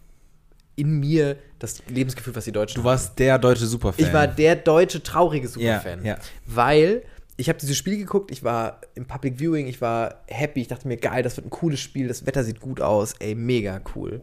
[0.76, 4.06] in mir, das Lebensgefühl, was die Deutschen Du warst der deutsche Superfan.
[4.06, 6.04] ich war der deutsche traurige Superfan.
[6.06, 6.18] ja.
[6.46, 7.04] Weil
[7.38, 10.88] ich habe dieses Spiel geguckt, ich war im Public Viewing, ich war happy, ich dachte
[10.88, 14.22] mir, geil, das wird ein cooles Spiel, das Wetter sieht gut aus, ey, mega cool.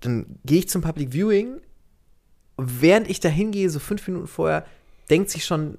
[0.00, 1.60] Dann gehe ich zum Public Viewing
[2.56, 4.66] und während ich da hingehe, so fünf Minuten vorher,
[5.08, 5.78] denkt sich schon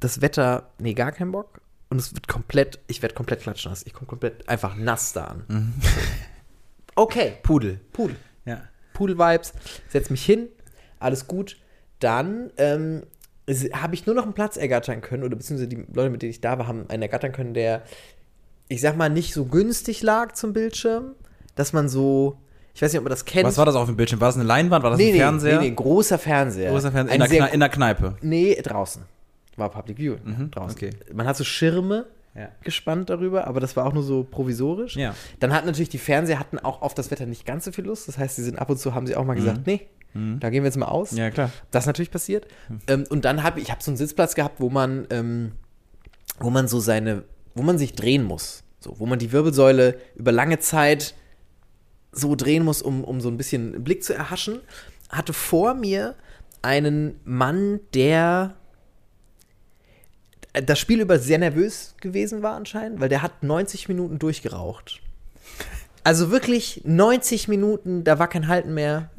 [0.00, 1.60] das Wetter, nee, gar kein Bock.
[1.88, 3.84] Und es wird komplett, ich werde komplett klatschnass.
[3.86, 5.44] Ich komme komplett einfach nass da an.
[5.48, 5.74] Mhm.
[6.98, 7.78] Okay, Pudel.
[7.92, 8.16] Pudel.
[8.46, 8.62] Ja.
[8.94, 9.52] Pudel-Vibes,
[9.90, 10.48] setz mich hin,
[10.98, 11.58] alles gut.
[11.98, 13.02] Dann ähm,
[13.72, 16.40] habe ich nur noch einen Platz ergattern können, oder beziehungsweise die Leute, mit denen ich
[16.40, 17.82] da war, haben einen ergattern können, der,
[18.68, 21.12] ich sag mal, nicht so günstig lag zum Bildschirm,
[21.54, 22.36] dass man so,
[22.74, 23.46] ich weiß nicht, ob man das kennt.
[23.46, 24.20] Was war das auf dem Bildschirm?
[24.20, 24.82] War das eine Leinwand?
[24.82, 25.60] War das nee, ein nee, Fernseher?
[25.60, 26.70] Nee, nee, großer Fernseher.
[26.72, 27.14] Großer Fernseher.
[27.14, 28.16] Ein In der, in der Kneipe.
[28.20, 29.02] Nee, draußen.
[29.56, 30.16] War Public View.
[30.24, 30.76] Mhm, draußen.
[30.76, 30.90] okay.
[31.14, 32.48] Man hat so Schirme Ja.
[32.62, 34.96] gespannt darüber, aber das war auch nur so provisorisch.
[34.96, 35.14] Ja.
[35.40, 38.08] Dann hatten natürlich die Fernseher hatten auch auf das Wetter nicht ganz so viel Lust.
[38.08, 39.86] Das heißt, sie sind ab und zu haben sie auch mal gesagt, nee,
[40.40, 41.12] da gehen wir jetzt mal aus.
[41.12, 41.50] Ja, klar.
[41.70, 42.46] Das ist natürlich passiert.
[42.86, 45.52] Ähm, und dann habe ich, habe so einen Sitzplatz gehabt, wo man, ähm,
[46.38, 47.24] wo man so seine,
[47.54, 48.62] wo man sich drehen muss.
[48.80, 51.14] So, wo man die Wirbelsäule über lange Zeit
[52.12, 54.60] so drehen muss, um, um so ein bisschen einen Blick zu erhaschen.
[55.08, 56.14] Hatte vor mir
[56.62, 58.54] einen Mann, der
[60.52, 65.00] das Spiel über sehr nervös gewesen war anscheinend, weil der hat 90 Minuten durchgeraucht.
[66.02, 69.10] Also wirklich 90 Minuten, da war kein Halten mehr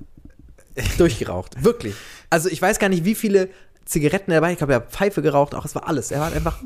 [0.97, 1.63] durchgeraucht.
[1.63, 1.95] Wirklich.
[2.29, 3.49] Also ich weiß gar nicht, wie viele
[3.85, 4.51] Zigaretten er dabei.
[4.51, 6.11] Ich glaube, er hat Pfeife geraucht, auch es war alles.
[6.11, 6.59] Er war einfach.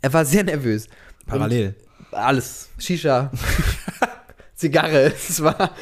[0.00, 0.88] Er war sehr nervös.
[1.26, 1.74] Parallel.
[2.10, 2.68] Und alles.
[2.78, 3.30] Shisha.
[4.54, 5.12] Zigarre.
[5.12, 5.72] Es war.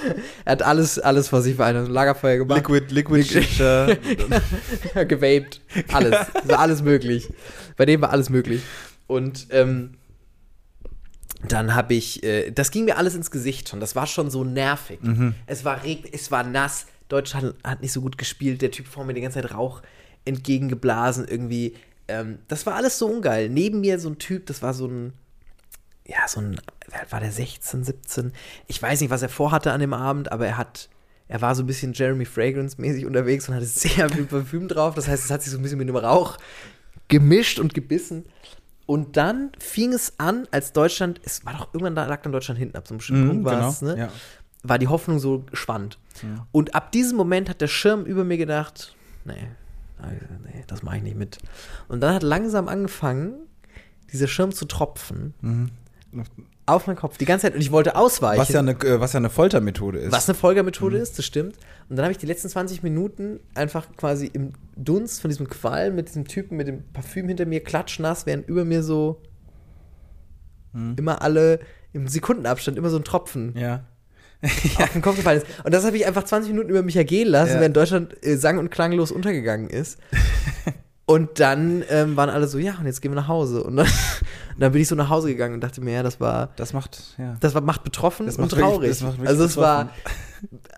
[0.45, 2.59] Er hat alles, alles vor sich bei einem Lagerfeuer gemacht.
[2.59, 3.87] Liquid, Liquid Shisha.
[5.09, 5.61] gewaped.
[5.93, 6.27] Alles.
[6.43, 7.29] Es war alles möglich.
[7.77, 8.63] Bei dem war alles möglich.
[9.07, 9.95] Und ähm,
[11.49, 13.81] dann habe ich, äh, das ging mir alles ins Gesicht schon.
[13.81, 14.99] Das war schon so nervig.
[15.47, 16.87] Es war reg es war nass.
[17.09, 18.63] Deutschland hat nicht so gut gespielt.
[18.63, 19.83] Der Typ vor mir die ganze Zeit Rauch
[20.25, 21.75] entgegengeblasen irgendwie.
[22.09, 23.49] Ähm, das war alles so ungeil.
[23.49, 25.13] Neben mir so ein Typ, das war so ein,
[26.07, 28.33] ja, so ein, wer war der 16, 17?
[28.67, 30.89] Ich weiß nicht, was er vorhatte an dem Abend, aber er hat,
[31.29, 34.95] er war so ein bisschen Jeremy Fragrance-mäßig unterwegs und hatte sehr viel Parfüm drauf.
[34.95, 36.39] Das heißt, es hat sich so ein bisschen mit dem Rauch
[37.09, 38.25] gemischt und gebissen.
[38.87, 42.59] Und dann fing es an, als Deutschland, es war doch irgendwann, da lag dann Deutschland
[42.59, 44.01] hinten ab so einem bestimmten Punkt war genau, ne?
[44.01, 44.13] ja.
[44.69, 45.99] War die Hoffnung so schwand.
[46.53, 49.49] Und ab diesem Moment hat der Schirm über mir gedacht, nee,
[50.03, 51.39] nee, das mache ich nicht mit.
[51.89, 53.35] Und dann hat langsam angefangen,
[54.13, 55.35] dieser Schirm zu tropfen
[56.67, 58.39] auf meinen Kopf die ganze Zeit und ich wollte ausweichen.
[58.39, 58.43] Mhm.
[58.43, 60.13] Was ja eine, äh, was ja eine Foltermethode ist.
[60.13, 61.57] Was eine Folgermethode ist, das stimmt.
[61.89, 65.95] Und dann habe ich die letzten 20 Minuten einfach quasi im Dunst von diesem Qualm
[65.95, 69.23] mit diesem Typen mit dem Parfüm hinter mir klatschnass, während über mir so
[70.99, 71.61] immer alle
[71.95, 73.85] im Sekundenabstand immer so ein Tropfen Ja.
[74.79, 75.47] auf den Kopf gefallen ist.
[75.65, 77.61] Und das habe ich einfach 20 Minuten über mich ergehen lassen, Ja.
[77.61, 79.99] während Deutschland äh, sang- und klanglos untergegangen ist.
[81.07, 83.63] und dann ähm, waren alle so, ja, und jetzt gehen wir nach Hause.
[83.63, 83.87] Und dann,
[84.55, 86.73] und dann bin ich so nach Hause gegangen und dachte mir, ja, das war, Das
[86.73, 87.37] macht, ja.
[87.41, 88.89] das war, macht betroffen Das und macht wirklich- traurig.
[88.91, 89.91] das macht also es war,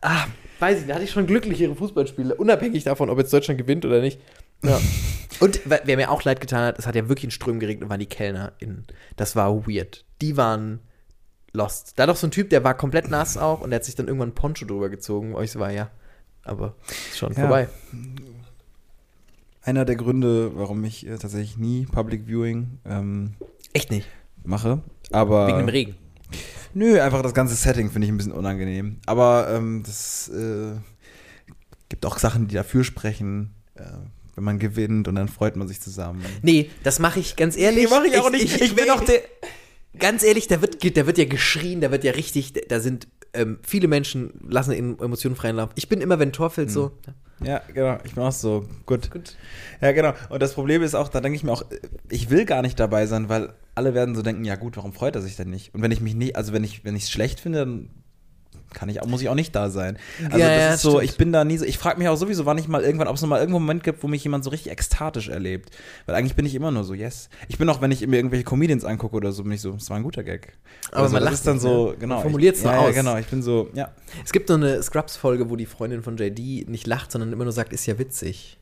[0.02, 0.24] ah,
[0.60, 4.00] weiß ich, da hatte ich schon glücklichere Fußballspiele, unabhängig davon, ob jetzt Deutschland gewinnt oder
[4.00, 4.20] nicht.
[4.64, 4.80] Ja.
[5.40, 8.00] Und wer mir auch leid getan hat, es hat ja wirklich in Strömen geregnet, waren
[8.00, 8.86] die KellnerInnen.
[9.16, 10.04] Das war weird.
[10.20, 10.80] Die waren
[11.58, 11.92] lost.
[11.96, 14.06] Da doch so ein Typ, der war komplett nass auch und der hat sich dann
[14.06, 15.90] irgendwann ein Poncho drüber gezogen, wo ich so war, ja,
[16.44, 16.74] aber
[17.10, 17.40] ist schon Ja.
[17.40, 17.68] vorbei.
[19.62, 23.34] Einer der Gründe, warum ich äh, tatsächlich nie Public Viewing ähm,
[23.74, 24.06] Echt nicht.
[24.44, 24.80] mache.
[25.12, 25.94] Aber Wegen dem Regen.
[26.74, 28.98] Nö, einfach das ganze Setting finde ich ein bisschen unangenehm.
[29.06, 30.72] Aber ähm, das äh,
[31.88, 33.82] gibt auch Sachen, die dafür sprechen, äh,
[34.36, 36.24] wenn man gewinnt und dann freut man sich zusammen.
[36.42, 37.88] Nee, das mache ich ganz ehrlich.
[37.90, 38.60] mach ich auch nicht.
[38.60, 39.20] Ich bin auch der-
[39.96, 43.58] Ganz ehrlich, da wird, da wird ja geschrien, da wird ja richtig, da sind ähm,
[43.62, 45.70] viele Menschen lassen Emotionen freien Lauf.
[45.74, 46.92] Ich bin immer, wenn Tor fällt, so.
[47.42, 47.98] Ja, genau.
[48.04, 49.10] Ich bin auch so, gut.
[49.10, 49.36] Gut.
[49.80, 50.12] Ja, genau.
[50.28, 51.62] Und das Problem ist auch, da denke ich mir auch,
[52.10, 55.14] ich will gar nicht dabei sein, weil alle werden so denken, ja gut, warum freut
[55.14, 55.72] er sich denn nicht?
[55.74, 57.90] Und wenn ich mich nicht, also wenn ich, wenn ich es schlecht finde, dann
[58.74, 59.98] kann ich auch, muss ich auch nicht da sein.
[60.24, 61.04] Also Ja, das ja, ist so, stimmt.
[61.04, 63.16] ich bin da nie so, ich frage mich auch sowieso, wann ich mal irgendwann, ob
[63.16, 65.70] es noch mal irgendwo einen Moment gibt, wo mich jemand so richtig ekstatisch erlebt.
[66.06, 67.28] Weil eigentlich bin ich immer nur so, yes.
[67.48, 69.88] Ich bin auch, wenn ich mir irgendwelche Comedians angucke oder so, bin ich so, es
[69.90, 70.52] war ein guter Gag.
[70.90, 72.24] Aber Also man lacht dann so, genau.
[72.24, 72.64] Ich, nur ja, aus.
[72.64, 73.90] Ja, genau, ich bin so, ja.
[74.24, 77.52] Es gibt so eine Scrubs-Folge, wo die Freundin von JD nicht lacht, sondern immer nur
[77.52, 78.58] sagt, ist ja witzig.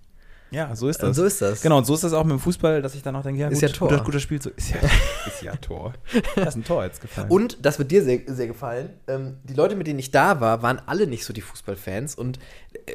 [0.52, 1.08] Ja, so ist das.
[1.08, 1.60] Und so ist das.
[1.60, 3.48] Genau, und so ist das auch mit dem Fußball, dass ich dann auch denke, ja,
[3.48, 3.88] Ist gut, ja Tor.
[3.88, 4.56] Guter, guter Spielzug.
[4.56, 4.76] Ist ja,
[5.26, 5.92] ist ja Tor.
[6.36, 7.28] Da ist ein Tor jetzt gefallen.
[7.28, 8.90] Und das wird dir sehr, sehr gefallen.
[9.08, 12.14] Ähm, die Leute, mit denen ich da war, waren alle nicht so die Fußballfans.
[12.14, 12.38] Und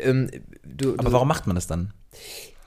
[0.01, 0.29] ähm,
[0.63, 1.93] du, Aber du, warum macht man das dann?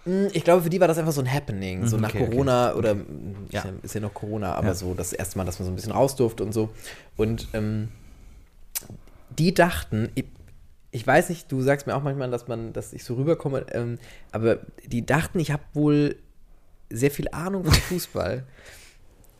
[0.04, 1.86] Mh, Ich glaube, für die war das einfach so ein Happening.
[1.86, 2.30] So Mhm, nach okay, okay.
[2.30, 3.04] Corona oder mh,
[3.50, 3.60] Ja.
[3.60, 4.74] Ist, ja, ist ja noch Corona, aber Ja.
[4.74, 6.68] so das erste Mal, dass man so ein bisschen raus durfte und so.
[7.16, 7.88] Und ähm,
[9.38, 10.10] die dachten,
[10.94, 13.98] ich, weiß nicht, du sagst mir auch manchmal, dass man, dass ich so rüberkomme, ähm,
[14.30, 16.16] aber die dachten, ich habe wohl
[16.88, 18.44] sehr viel Ahnung von Fußball.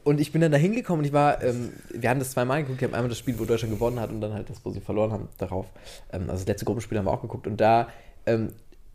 [0.03, 2.83] Und ich bin dann da hingekommen und ich war, ähm, wir haben das zweimal geguckt,
[2.83, 4.81] ich habe einmal das Spiel, wo Deutschland gewonnen hat und dann halt das, wo sie
[4.81, 5.67] verloren haben, darauf.
[6.13, 7.89] Ähm, also das letzte Gruppenspiel haben wir auch geguckt und da,
[8.27, 8.53] ähm,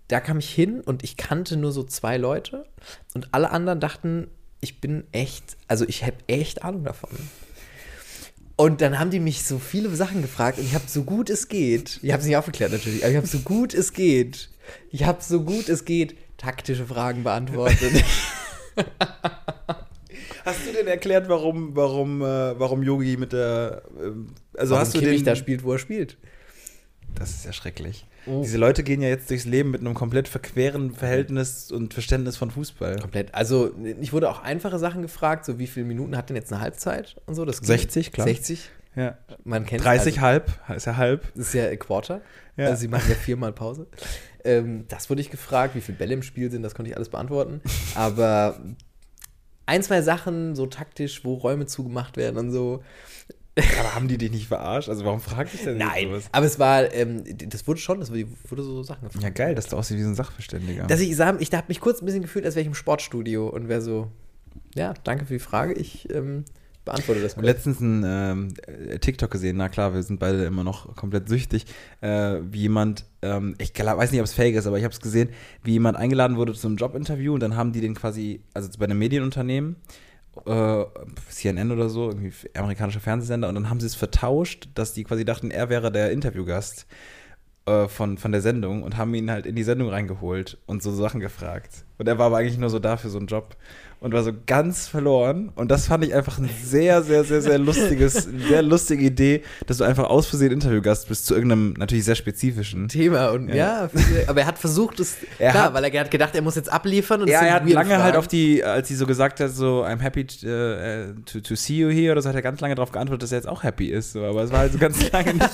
[0.08, 2.65] da kam ich hin und ich kannte nur so zwei Leute
[3.15, 4.28] und alle anderen dachten,
[4.62, 7.10] ich bin echt, also ich habe echt Ahnung davon.
[8.60, 11.48] Und dann haben die mich so viele Sachen gefragt und ich habe so gut es
[11.48, 14.50] geht, ich habe es nicht aufgeklärt natürlich, aber ich habe so gut es geht,
[14.91, 18.04] ich habe so gut es geht taktische Fragen beantwortet.
[20.43, 23.82] Hast du denn erklärt, warum, warum, äh, warum Yogi mit der.
[23.98, 25.26] ähm, also Warum hast du Kimmich den.
[25.28, 26.17] da spielt, wo er spielt.
[27.15, 28.08] das ist ja schrecklich.
[28.25, 28.41] Oh.
[28.41, 32.51] Diese Leute gehen ja jetzt durchs Leben mit einem komplett verqueren Verhältnis und Verständnis von
[32.51, 32.99] Fußball.
[32.99, 33.34] Komplett.
[33.34, 36.62] Also, ich wurde auch einfache Sachen gefragt, so wie viele Minuten hat denn jetzt eine
[36.62, 37.45] Halbzeit und so.
[37.45, 38.27] Das 60, klar.
[38.27, 39.17] 60, Ja.
[39.43, 41.23] man kennt 30 also, halb, ist ja halb.
[41.36, 42.21] Das ist ja ein Quarter.
[42.58, 42.65] Ja.
[42.67, 43.88] Also, sie machen ja viermal Pause.
[44.43, 47.10] Ähm, das wurde ich gefragt, wie viele Bälle im Spiel sind, das konnte ich alles
[47.10, 47.62] beantworten.
[47.95, 48.60] Aber
[49.65, 52.84] ein, zwei Sachen, so taktisch, wo Räume zugemacht werden und so.
[53.80, 54.89] Aber haben die dich nicht verarscht?
[54.89, 56.30] Also warum fragt dich denn Nein, sowas?
[56.32, 59.24] aber es war, ähm, das wurde schon, das wurde, so Sachen gefragt.
[59.24, 60.88] Ja, geil, dass du aussiehst wie so ein Sachverständiger.
[60.88, 63.67] Dass ich ich habe mich kurz ein bisschen gefühlt, als wäre ich im Sportstudio und
[63.69, 64.08] wäre so,
[64.76, 66.45] ja, danke für die Frage, ich ähm,
[66.86, 67.43] beantworte das Ich mal.
[67.43, 71.30] habe letztens einen ähm, äh, TikTok gesehen, na klar, wir sind beide immer noch komplett
[71.30, 71.65] süchtig,
[72.02, 74.93] äh, wie jemand, ähm, ich glaub, weiß nicht, ob es fake ist, aber ich habe
[74.93, 75.30] es gesehen,
[75.63, 78.86] wie jemand eingeladen wurde zu einem Jobinterview und dann haben die den quasi, also bei
[78.86, 79.76] einem Medienunternehmen,
[80.46, 80.86] äh,
[81.30, 85.26] CNN oder so, irgendwie amerikanischer Fernsehsender, und dann haben sie es vertauscht, dass die quasi
[85.26, 86.86] dachten, er wäre der Interviewgast
[87.65, 90.92] äh, von, von der Sendung und haben ihn halt in die Sendung reingeholt und so
[90.92, 91.86] Sachen gefragt.
[91.98, 93.56] Und er war aber eigentlich nur so da für so einen Job
[94.01, 95.51] und war so ganz verloren.
[95.55, 99.77] Und das fand ich einfach ein sehr, sehr, sehr, sehr lustiges, sehr lustige Idee, dass
[99.77, 102.88] du einfach aus Versehen Interviewgast bist zu irgendeinem natürlich sehr spezifischen.
[102.88, 106.12] Thema und ja, viele- aber er hat versucht es, Er klar, hat- weil er hat
[106.12, 108.17] gedacht, er muss jetzt abliefern und Ja, er hat lange halt Fragen.
[108.17, 111.89] auf die, als sie so gesagt hat, so, I'm happy äh, to, to see you
[111.89, 114.13] here, oder so, hat er ganz lange darauf geantwortet, dass er jetzt auch happy ist.
[114.13, 115.49] So, aber es war halt so ganz lange nicht.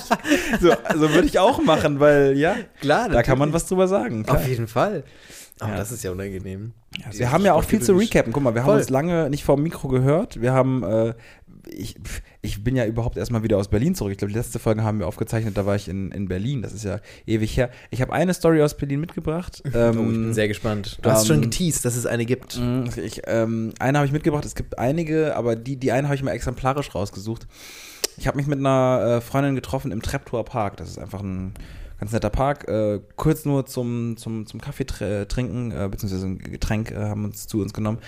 [0.60, 4.22] So, also würde ich auch machen, weil, ja, Klar, da kann man was drüber sagen.
[4.24, 4.36] klar.
[4.36, 5.02] Auf jeden Fall.
[5.60, 5.76] Aber Ja.
[5.78, 6.72] das ist ja unangenehm.
[7.04, 8.32] Also wir haben ja auch viel zu recappen.
[8.32, 8.78] Guck mal, wir haben Voll.
[8.78, 10.40] uns lange nicht vor dem Mikro gehört.
[10.40, 11.14] Wir haben, äh,
[11.68, 11.96] ich,
[12.42, 14.12] ich bin ja überhaupt erstmal wieder aus Berlin zurück.
[14.12, 16.62] Ich glaube, die letzte Folge haben wir aufgezeichnet, da war ich in, in Berlin.
[16.62, 17.70] Das ist ja ewig her.
[17.90, 19.62] Ich habe eine Story aus Berlin mitgebracht.
[19.74, 20.98] Oh, ich bin sehr gespannt.
[21.02, 22.58] Du hast ähm, schon geteased, dass es eine gibt.
[22.58, 26.14] Mm, Ich, ähm, eine habe ich mitgebracht, es gibt einige, aber die, die eine habe
[26.16, 27.46] ich mal exemplarisch rausgesucht.
[28.18, 30.76] Ich habe mich mit einer äh, Freundin getroffen im Treptower Park.
[30.78, 31.52] Das ist einfach ein
[31.98, 32.68] ganz netter Park.
[32.68, 37.24] Äh, kurz nur zum, zum, zum Kaffee tr trinken, äh, beziehungsweise ein Getränk äh, haben
[37.24, 37.98] uns zu uns genommen.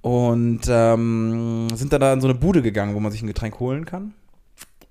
[0.00, 3.60] Und ähm, sind dann da in so eine Bude gegangen, wo man sich ein Getränk
[3.60, 4.14] holen kann.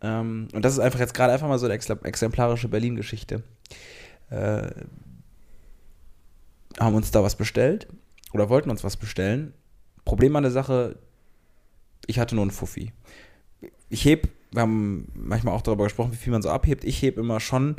[0.01, 3.43] Ähm, und das ist einfach jetzt gerade einfach mal so eine exemplarische Berlin-Geschichte.
[4.29, 4.69] Äh,
[6.79, 7.87] haben uns da was bestellt
[8.33, 9.53] oder wollten uns was bestellen.
[10.05, 10.97] Problem an der Sache,
[12.07, 12.93] ich hatte nur einen Fuffi.
[13.89, 16.83] Ich heb, wir haben manchmal auch darüber gesprochen, wie viel man so abhebt.
[16.83, 17.75] Ich heb immer schon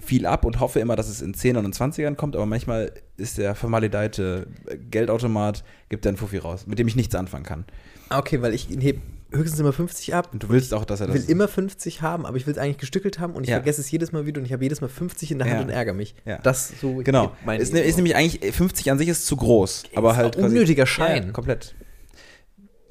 [0.00, 3.38] viel ab und hoffe immer, dass es in 10 und 20ern kommt, aber manchmal ist
[3.38, 4.46] der vermaledeite
[4.90, 7.64] Geldautomat, gibt einen Fuffi raus, mit dem ich nichts anfangen kann.
[8.08, 8.98] Ah, Okay, weil ich heb
[9.32, 10.28] höchstens immer 50 ab.
[10.32, 11.22] Und du willst auch, dass er Ich das.
[11.24, 13.56] will immer 50 haben, aber ich will es eigentlich gestückelt haben und ich Ja.
[13.56, 15.62] vergesse es jedes Mal wieder und ich habe jedes Mal 50 in der Hand Ja.
[15.64, 16.14] und ärgere mich.
[16.24, 16.38] Ja.
[16.38, 17.32] Das so Genau.
[17.58, 19.84] Ist, ne- ist nämlich eigentlich, 50 an sich ist zu groß.
[19.96, 20.34] aber ist halt.
[20.36, 21.32] quasi- unnötiger Schein.
[21.32, 21.74] Komplett.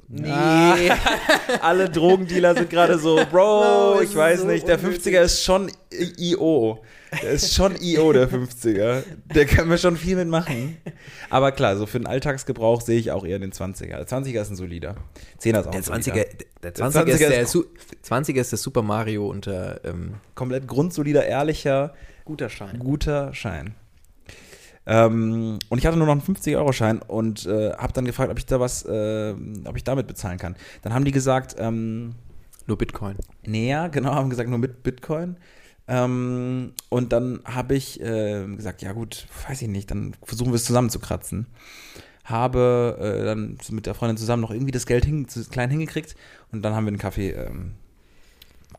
[0.08, 0.28] Nee.
[0.30, 0.76] Ah.
[1.62, 5.14] Alle Drogendealer sind gerade so, Bro, No, ich weiß so nicht, der unnötig.
[5.14, 5.70] 50er ist schon
[6.18, 6.82] IO.
[7.22, 9.02] Der ist schon IO, der 50er.
[9.34, 10.76] Der kann mir schon viel mitmachen.
[11.30, 13.86] Aber klar, so für den Alltagsgebrauch sehe ich auch eher den 20er.
[13.86, 14.96] Der 20er ist ein solider.
[15.40, 16.24] 10er ist auch Der ein 20er, solider.
[16.62, 17.64] der 20er 20er, ist der, ist- Su
[18.06, 22.78] 20er ist der Super Mario unter ähm, Komplett grundsolider, ehrlicher, guter Schein.
[22.80, 23.74] guter Schein.
[24.86, 28.46] Ähm, und ich hatte nur noch einen 50-Euro-Schein und äh, habe dann gefragt, ob ich
[28.46, 30.56] da was, äh, ob ich damit bezahlen kann.
[30.82, 32.14] Dann haben die gesagt, ähm,
[32.66, 33.16] Nur Bitcoin.
[33.46, 35.36] näher, genau, haben gesagt, nur mit Bitcoin.
[35.86, 40.56] Ähm, und dann habe ich äh, gesagt, ja gut, weiß ich nicht, dann versuchen wir
[40.56, 41.46] es zusammenzukratzen.
[42.24, 46.16] Habe äh, dann mit der Freundin zusammen noch irgendwie das Geld hin, klein hingekriegt
[46.52, 47.74] und dann haben wir einen Kaffee ähm,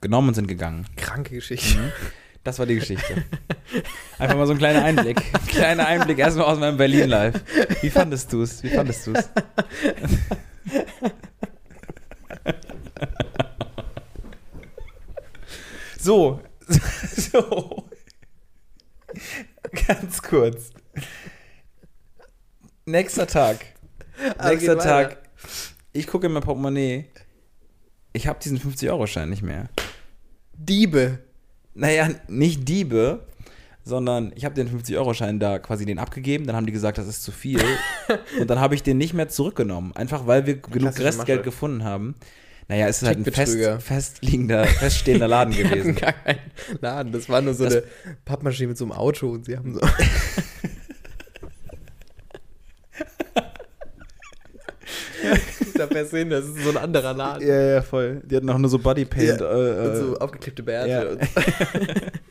[0.02, 0.88] genommen und sind gegangen.
[0.96, 1.92] Kranke Geschichte.
[2.46, 3.26] Das war die Geschichte.
[4.20, 5.18] Einfach mal so ein kleiner Einblick.
[5.34, 7.42] Ein kleiner Einblick erstmal aus meinem Berlin-Live.
[7.82, 8.62] Wie fandest du es?
[8.62, 9.30] Wie fandest du es?
[16.00, 16.40] So.
[17.16, 17.90] So.
[19.88, 20.72] Ganz kurz.
[22.86, 23.66] Nächster Tag.
[24.38, 25.10] Aber Nächster Tag.
[25.10, 25.22] weiter.
[25.92, 27.06] Ich gucke in mein Portemonnaie.
[28.14, 29.70] Ich habe diesen 50-Euro-Schein nicht mehr.
[30.54, 31.20] Diebe.
[31.76, 33.20] Naja, nicht Diebe,
[33.84, 36.48] sondern ich habe den 50-Euro-Schein da quasi den abgegeben.
[36.48, 37.62] Dann haben die gesagt, das ist zu viel.
[38.40, 39.96] und dann habe ich den nicht mehr zurückgenommen.
[39.96, 42.16] Einfach weil wir genug Restgeld gefunden haben.
[42.68, 45.94] Naja, es ist halt ein fest, festliegender, feststehender Laden gewesen.
[45.96, 46.40] gar keinen
[46.82, 47.12] Laden.
[47.12, 47.84] Das war nur so Das- eine
[48.26, 49.82] Pappmaschine mit so einem Auto und sie haben so.
[55.86, 57.48] da versehen, das ist so ein anderer Laden.
[57.48, 58.22] Ja, ja, voll.
[58.26, 59.40] Die hatten auch nur so Bodypaint.
[59.40, 61.18] Ja, äh, und äh, so aufgeklebte Bärte.
[61.20, 61.96] ja.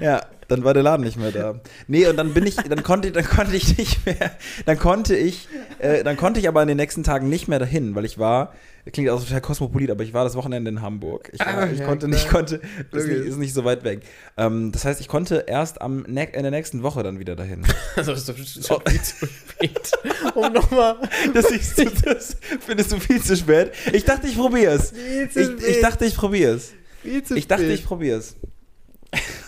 [0.00, 1.60] Ja, dann war der Laden nicht mehr da.
[1.86, 4.32] Nee, und dann bin ich, dann konnte, dann konnte ich nicht mehr,
[4.66, 7.94] dann konnte ich, äh, dann konnte ich aber in den nächsten Tagen nicht mehr dahin,
[7.94, 8.52] weil ich war,
[8.92, 11.30] klingt auch total kosmopolit, aber ich war das Wochenende in Hamburg.
[11.32, 12.60] Ich, Ah, ich ja, konnte nicht, konnte,
[12.92, 14.02] ist nicht, ist nicht so weit weg.
[14.36, 17.64] Ähm, das heißt, ich konnte erst am in der nächsten Woche dann wieder dahin.
[17.96, 19.92] also das ist doch viel zu spät.
[20.34, 20.96] Um nochmal.
[21.34, 23.72] Das, das findest du viel zu spät.
[23.92, 24.92] Ich dachte, ich probier's.
[24.92, 25.82] Viel zu Ich, ich spät.
[25.82, 26.72] dachte, ich probier's.
[27.02, 27.78] Viel zu Ich dachte, spät.
[27.80, 28.36] ich probier's.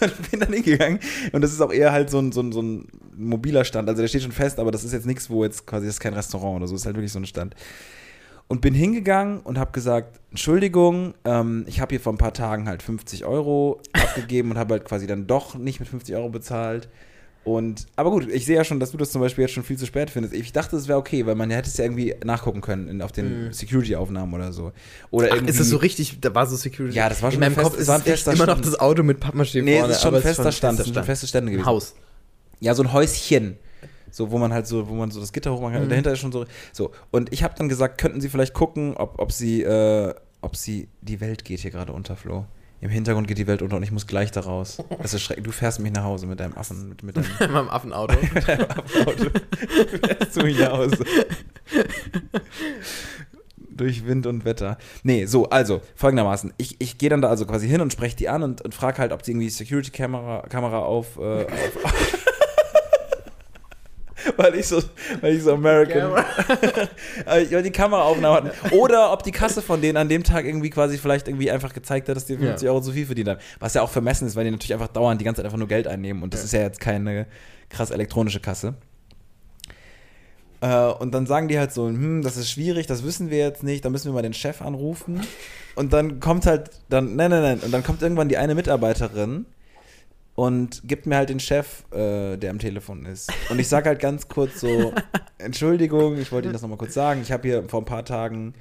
[0.01, 0.99] und bin dann hingegangen.
[1.33, 3.89] Und das ist auch eher halt so ein, so, ein, so ein mobiler Stand.
[3.89, 6.01] Also der steht schon fest, aber das ist jetzt nichts, wo jetzt quasi, das ist
[6.01, 7.55] kein Restaurant oder so, das ist halt wirklich so ein Stand.
[8.51, 12.67] Und bin hingegangen und habe gesagt, Entschuldigung, ähm, ich habe hier vor ein paar Tagen
[12.67, 16.89] halt 50 Euro abgegeben und habe halt quasi dann doch nicht mit 50 Euro bezahlt.
[17.45, 19.77] Und, aber gut, ich sehe ja schon, dass du das zum Beispiel jetzt schon viel
[19.79, 20.35] zu spät findest.
[20.35, 23.13] Ich dachte, es wäre okay, weil man hätte es ja irgendwie nachgucken können in, auf
[23.13, 24.73] den Security-Aufnahmen oder so.
[25.11, 26.19] Oder Ach, irgendwie, ist das so richtig?
[26.21, 26.97] Da war so Security.
[26.97, 28.67] Ja, das war schon In meinem fest- Kopf ist ein es fester immer noch Stand.
[28.67, 29.93] das Auto mit Pappmaschine Nee, vorne.
[29.93, 31.07] es ist schon ein fester Stand, es sind schon Stand.
[31.07, 31.67] feste Stände Ein gewesen.
[31.67, 31.95] Haus.
[32.61, 33.57] Ja, so ein Häuschen.
[34.11, 35.85] So, wo man halt so, wo man so das Gitter hochmachen kann.
[35.85, 35.89] Mhm.
[35.91, 36.45] Dahinter ist schon so.
[36.73, 36.93] So.
[37.11, 40.89] Und ich habe dann gesagt, könnten Sie vielleicht gucken, ob, ob sie, äh, ob sie,
[41.03, 42.47] die Welt geht hier gerade unter, Flo.
[42.81, 44.79] Im Hintergrund geht die Welt unter und ich muss gleich da raus.
[45.03, 45.45] Das ist schrecklich.
[45.45, 48.15] Du fährst mich nach Hause mit deinem Affen, mit, mit deinem, In meinem Affenauto.
[48.35, 49.25] mit deinem Affenauto.
[50.07, 50.99] fährst du mich nach Hause.
[53.69, 54.79] Durch Wind und Wetter.
[55.03, 56.55] Nee, so, also, folgendermaßen.
[56.57, 58.99] Ich, ich gehe dann da also quasi hin und spreche die an und, und frage
[58.99, 62.18] halt, ob sie irgendwie Security-Kamera Kamera auf, äh, auf
[64.37, 64.83] weil ich so,
[65.21, 66.13] weil ich so American,
[67.27, 68.75] Äh, weil die Kameraaufnahmen hatten.
[68.75, 72.09] Oder ob die Kasse von denen an dem Tag irgendwie quasi vielleicht irgendwie einfach gezeigt
[72.09, 72.71] hat, dass die 50 Ja.
[72.73, 73.41] Euro zu viel verdient haben.
[73.61, 75.69] Was ja auch vermessen ist, weil die natürlich einfach dauernd die ganze Zeit einfach nur
[75.69, 76.45] Geld einnehmen und das Ja.
[76.47, 77.27] ist ja jetzt keine
[77.71, 78.75] krass elektronische Kasse.
[80.61, 83.63] Äh, und dann sagen die halt so, hm, das ist schwierig, das wissen wir jetzt
[83.63, 85.21] nicht, da müssen wir mal den Chef anrufen.
[85.77, 89.47] Und dann kommt halt, dann, nein, nein, nein, und dann kommt irgendwann die eine Mitarbeiterin
[90.39, 93.29] und gibt mir halt den Chef, äh, der am Telefon ist.
[93.51, 94.93] Und ich sage halt ganz kurz so,
[95.39, 98.55] Entschuldigung, ich wollte Ihnen das nochmal kurz sagen, ich habe hier vor ein paar Tagen,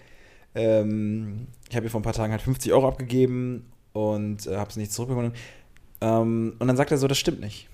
[0.56, 4.72] ähm, ich habe hier vor ein paar Tagen halt 50 Euro abgegeben und äh, habe
[4.72, 5.34] es nicht zurückbekommen.
[6.02, 7.70] Ähm, und dann sagt er so, das stimmt nicht.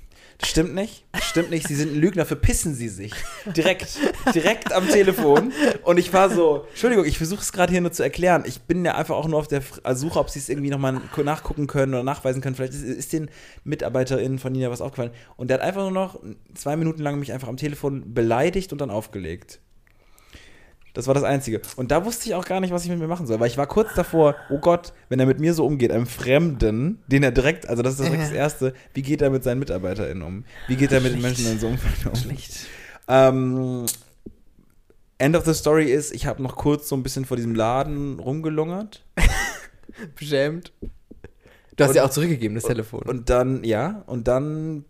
[0.46, 3.14] Stimmt nicht, stimmt nicht, Sie sind ein Lügner, verpissen Sie sich.
[3.56, 3.98] Direkt,
[4.36, 5.52] direkt am Telefon.
[5.84, 8.44] Und ich war so, Entschuldigung, ich versuche es gerade hier nur zu erklären.
[8.46, 11.02] Ich bin ja einfach auch nur auf der F- Suche, ob Sie es irgendwie nochmal
[11.24, 12.56] nachgucken können oder nachweisen können.
[12.56, 13.30] Vielleicht ist, ist den
[13.64, 15.12] MitarbeiterInnen von Ihnen ja was aufgefallen.
[15.38, 16.20] Und der hat einfach nur noch
[16.54, 19.60] zwei Minuten lang mich einfach am Telefon beleidigt und dann aufgelegt.
[20.94, 21.60] Das war das Einzige.
[21.76, 23.40] Und da wusste ich auch gar nicht, was ich mit mir machen soll.
[23.40, 27.00] Weil ich war kurz davor, oh Gott, wenn er mit mir so umgeht, einem Fremden,
[27.08, 30.22] den er direkt, also das ist direkt das Erste, wie geht er mit seinen MitarbeiterInnen
[30.22, 30.46] um?
[30.68, 32.16] Wie geht er mit den Menschen in so einem Umfeld um?
[32.16, 32.68] Schlecht.
[33.08, 33.86] Ähm,
[35.18, 38.20] End of the Story ist, ich habe noch kurz so ein bisschen vor diesem Laden
[38.20, 39.04] rumgelungert.
[40.16, 40.74] Beschämt.
[41.76, 43.02] Du hast Und- ja auch zurückgegeben, das Telefon.
[43.04, 44.86] Und dann, ja, und dann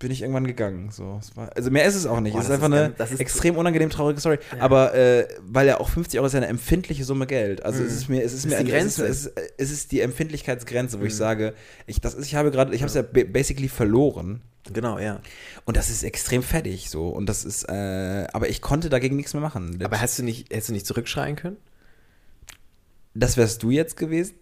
[0.00, 0.90] bin ich irgendwann gegangen.
[0.90, 2.32] So, war, also mehr ist es auch nicht.
[2.32, 4.38] Boah, es ist einfach ist eine ganz- ist- extrem unangenehm traurige Story.
[4.58, 7.64] Aber äh, weil ja auch 50 Euro ist ja eine empfindliche Summe Geld.
[7.64, 8.50] Also es ist mir, es ist Mhm.
[8.50, 9.04] Das mir ist die Grenze.
[9.04, 9.10] Mhm.
[9.10, 11.54] Es ist, es ist die Empfindlichkeitsgrenze, wo ich sage,
[11.86, 14.40] ich, das ist, ich habe gerade, ich habe es ja ba- basically verloren.
[14.72, 15.20] genau, ja.
[15.66, 17.08] Und das ist extrem fettig so.
[17.10, 19.78] Und das ist, äh, aber ich konnte dagegen nichts mehr machen.
[19.84, 21.56] Aber hast du nicht, hättest du nicht zurückschreien können?
[23.14, 24.34] das wärst du jetzt gewesen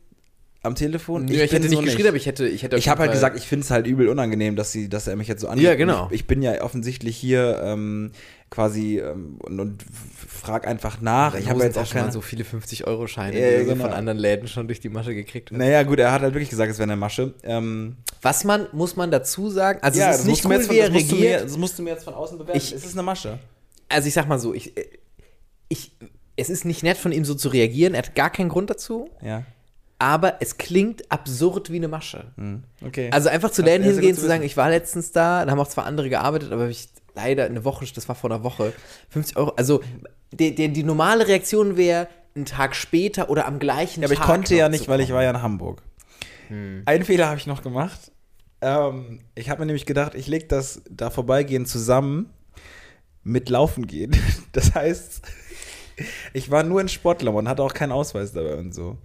[0.63, 1.25] am Telefon?
[1.25, 3.13] Nö, ich, bin hätte nicht so geschrien, aber ich hätte, ich hätte Ich habe halt
[3.13, 5.65] gesagt, ich finde es halt übel unangenehm, dass, sie, dass er mich jetzt so angeht.
[5.65, 6.07] Ja, genau.
[6.11, 8.11] Ich, ich bin ja offensichtlich hier ähm,
[8.51, 9.85] quasi ähm, und, und
[10.29, 11.37] frag einfach nach.
[11.37, 12.07] Ich habe jetzt auch keine.
[12.07, 13.85] waren so viele 50-Euro-Scheine, Ja, die ja, du so genau.
[13.85, 15.59] von anderen Läden schon durch die Masche gekriegt hast.
[15.59, 17.35] naja, gut, er hat halt wirklich gesagt, es wäre eine Masche.
[17.45, 20.79] Ähm, Was man, muss man dazu sagen, also ja, es ist nicht cool, von, wie
[20.81, 21.45] er das, musst du mir, regiert.
[21.45, 22.59] das musst du mir jetzt von außen bewerten.
[22.59, 23.39] Ich- es ist eine Masche.
[23.89, 24.87] Also ich sag mal so, ich, äh,
[25.69, 25.93] ich,
[26.37, 29.09] es ist nicht nett von ihm so zu reagieren, er hat gar keinen Grund dazu,
[29.23, 29.45] Ja.
[29.99, 32.27] Aber es klingt absurd wie eine Masche.
[32.37, 32.63] Hm.
[32.85, 33.11] Okay.
[33.13, 35.69] Also einfach zu Läden hingehen, zu zu sagen, ich war letztens da, da haben auch
[35.69, 38.73] zwar andere gearbeitet, aber ich leider eine Woche, das war vor einer Woche,
[39.11, 39.83] 50 Euro, also
[40.33, 44.21] die, die, die normale Reaktion wäre, einen Tag später oder am gleichen Ja, aber ich
[44.21, 45.83] Tag konnte ja nicht, weil ich war ja in Hamburg.
[46.51, 48.11] Einen Fehler habe ich noch gemacht.
[48.61, 52.31] Ähm, ich habe mir nämlich gedacht, ich lege das da vorbeigehen zusammen
[53.23, 54.17] mit Laufen gehen.
[54.53, 55.23] Das heißt,
[56.33, 58.97] ich war nur in Sportklamotten, hatte auch keinen Ausweis dabei und so.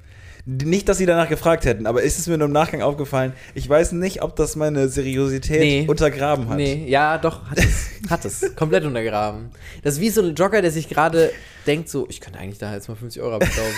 [0.45, 3.67] Nicht, dass sie danach gefragt hätten, aber ist es mir nur im Nachgang aufgefallen, ich
[3.69, 5.85] weiß nicht, ob das meine Seriosität Nee.
[5.87, 6.57] untergraben hat.
[6.57, 7.89] Nee, ja, doch, hat es.
[8.09, 8.53] Hat es.
[8.57, 9.51] Komplett untergraben.
[9.83, 11.31] Das ist wie so ein Jogger, der sich gerade
[11.65, 13.71] denkt, so, ich könnte eigentlich da jetzt mal 50 Euro abstauben.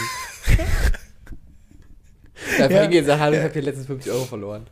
[2.58, 2.82] Einfach Ja.
[2.82, 4.65] hingehen und sagen, hallo, ich habe hier letztens 50 Euro verloren.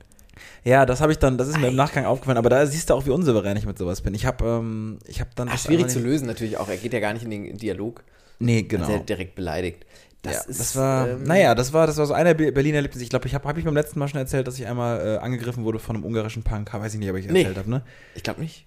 [0.63, 2.93] Ja, das habe ich dann, das ist mir im Nachgang aufgefallen, aber da siehst du
[2.95, 4.13] auch, wie unsouverän ich mit sowas bin.
[4.15, 5.47] Ich habe ähm, ich hab dann.
[5.49, 6.67] Ach, das schwierig einfach zu nicht- lösen natürlich auch.
[6.69, 8.03] Er geht ja gar nicht in den Dialog.
[8.39, 8.85] Nee, genau.
[8.85, 9.85] Also er direkt beleidigt.
[10.23, 10.59] Das ja, ist.
[10.59, 13.01] das war, ähm, naja, das war, das war so einer Be- Berliner Erlebnis.
[13.03, 15.17] Ich glaube, ich habe hab ich beim letzten Mal schon erzählt, dass ich einmal äh,
[15.17, 16.73] angegriffen wurde von einem ungarischen Punk.
[16.73, 17.41] Weiß ich nicht, ob ich Nee.
[17.41, 17.83] erzählt habe, ne?
[18.15, 18.65] Ich glaube nicht.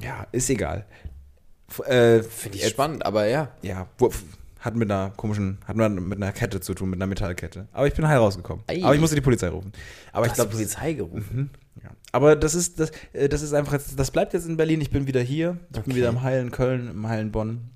[0.00, 0.86] Ja, ist egal.
[1.86, 3.50] Äh, Finde ich spannend, aber ja.
[3.62, 3.88] Ja,
[4.60, 7.68] hat mit einer komischen, hat mit mit einer Kette zu tun, mit einer Metallkette.
[7.72, 8.64] Aber ich bin heil rausgekommen.
[8.68, 8.82] Ei.
[8.82, 9.72] Aber ich musste die Polizei rufen.
[10.12, 11.50] Aber Du ich hast die glaube, Polizei gerufen.
[11.82, 11.90] ja.
[12.12, 14.80] Aber das ist, das, äh, das ist einfach, jetzt, das bleibt jetzt in Berlin.
[14.80, 15.58] Ich bin wieder hier.
[15.66, 15.94] Ich bin Okay.
[15.96, 17.70] wieder im heilen Köln, im heilen Bonn.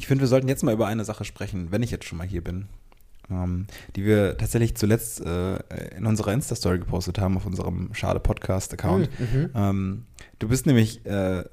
[0.00, 2.26] Ich finde, wir sollten jetzt mal über eine Sache sprechen, wenn ich jetzt schon mal
[2.26, 2.68] hier bin.
[3.30, 5.56] Ähm, die wir tatsächlich zuletzt äh,
[5.94, 9.10] in unserer Insta-Story gepostet haben, auf unserem Schade-Podcast-Account.
[9.20, 9.50] Mhm.
[9.54, 10.06] Ähm,
[10.38, 11.44] du bist nämlich äh,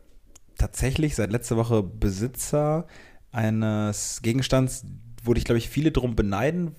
[0.58, 2.88] tatsächlich seit letzter Woche Besitzer
[3.34, 4.86] eines Gegenstands,
[5.26, 6.74] wo dich, glaube ich, viele drum beneiden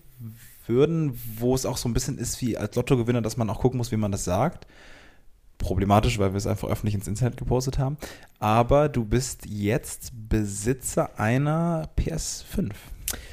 [0.66, 3.76] würden, wo es auch so ein bisschen ist wie als Lottogewinner, dass man auch gucken
[3.76, 4.66] muss, wie man das sagt.
[5.59, 7.97] Problematisch, weil wir es einfach öffentlich ins Internet gepostet haben.
[8.38, 12.71] Aber du bist jetzt Besitzer einer PS5.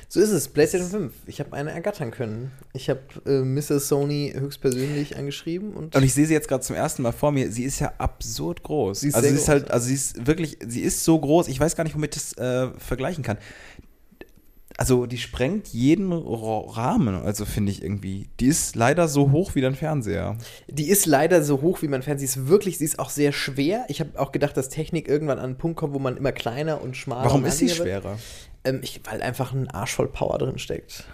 [0.07, 1.13] So ist es, PlayStation 5.
[1.25, 2.51] Ich habe eine ergattern können.
[2.73, 3.89] Ich habe äh, Mrs.
[3.89, 7.51] Sony höchstpersönlich angeschrieben und, Und ich sehe sie jetzt gerade zum ersten Mal vor mir.
[7.51, 9.01] Sie ist ja absurd groß.
[9.01, 11.49] Sie ist also sie ist groß, halt, also sie ist wirklich, sie ist so groß.
[11.49, 13.37] Ich weiß gar nicht, womit ich das äh, vergleichen kann.
[14.77, 17.15] Also die sprengt jeden Ra- Rahmen.
[17.15, 18.27] Also finde ich irgendwie.
[18.41, 20.37] Die ist leider so hoch wie dein Fernseher.
[20.67, 22.19] die ist leider so hoch, wie man fährt.
[22.19, 23.85] Sie ist wirklich, sie ist auch sehr schwer.
[23.87, 26.81] Ich habe auch gedacht, dass Technik irgendwann an einen Punkt kommt, wo man immer kleiner
[26.81, 28.17] und schmaler Warum ist sie schwerer?
[28.65, 31.05] Ähm, ich, weil einfach ein Arsch voll Power drin steckt.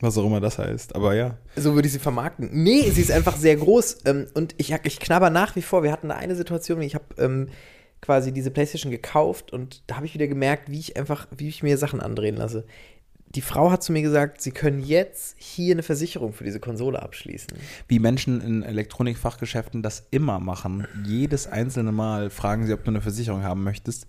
[0.00, 0.94] Was auch immer das heißt.
[0.94, 1.36] Aber ja.
[1.56, 2.48] So würde ich sie vermarkten.
[2.52, 3.98] Nee, sie ist einfach sehr groß.
[4.06, 5.82] Ähm, und ich, ich knabber nach wie vor.
[5.82, 7.48] Wir hatten da eine Situation, ich habe ähm,
[8.00, 11.62] quasi diese Playstation gekauft und da habe ich wieder gemerkt, wie ich einfach, wie ich
[11.62, 12.64] mir Sachen andrehen lasse.
[13.34, 17.02] Die Frau hat zu mir gesagt, sie können jetzt hier eine Versicherung für diese Konsole
[17.02, 17.58] abschließen.
[17.86, 20.86] Wie Menschen in Elektronikfachgeschäften das immer machen.
[21.04, 24.06] Jedes einzelne Mal fragen sie, ob du eine Versicherung haben möchtest.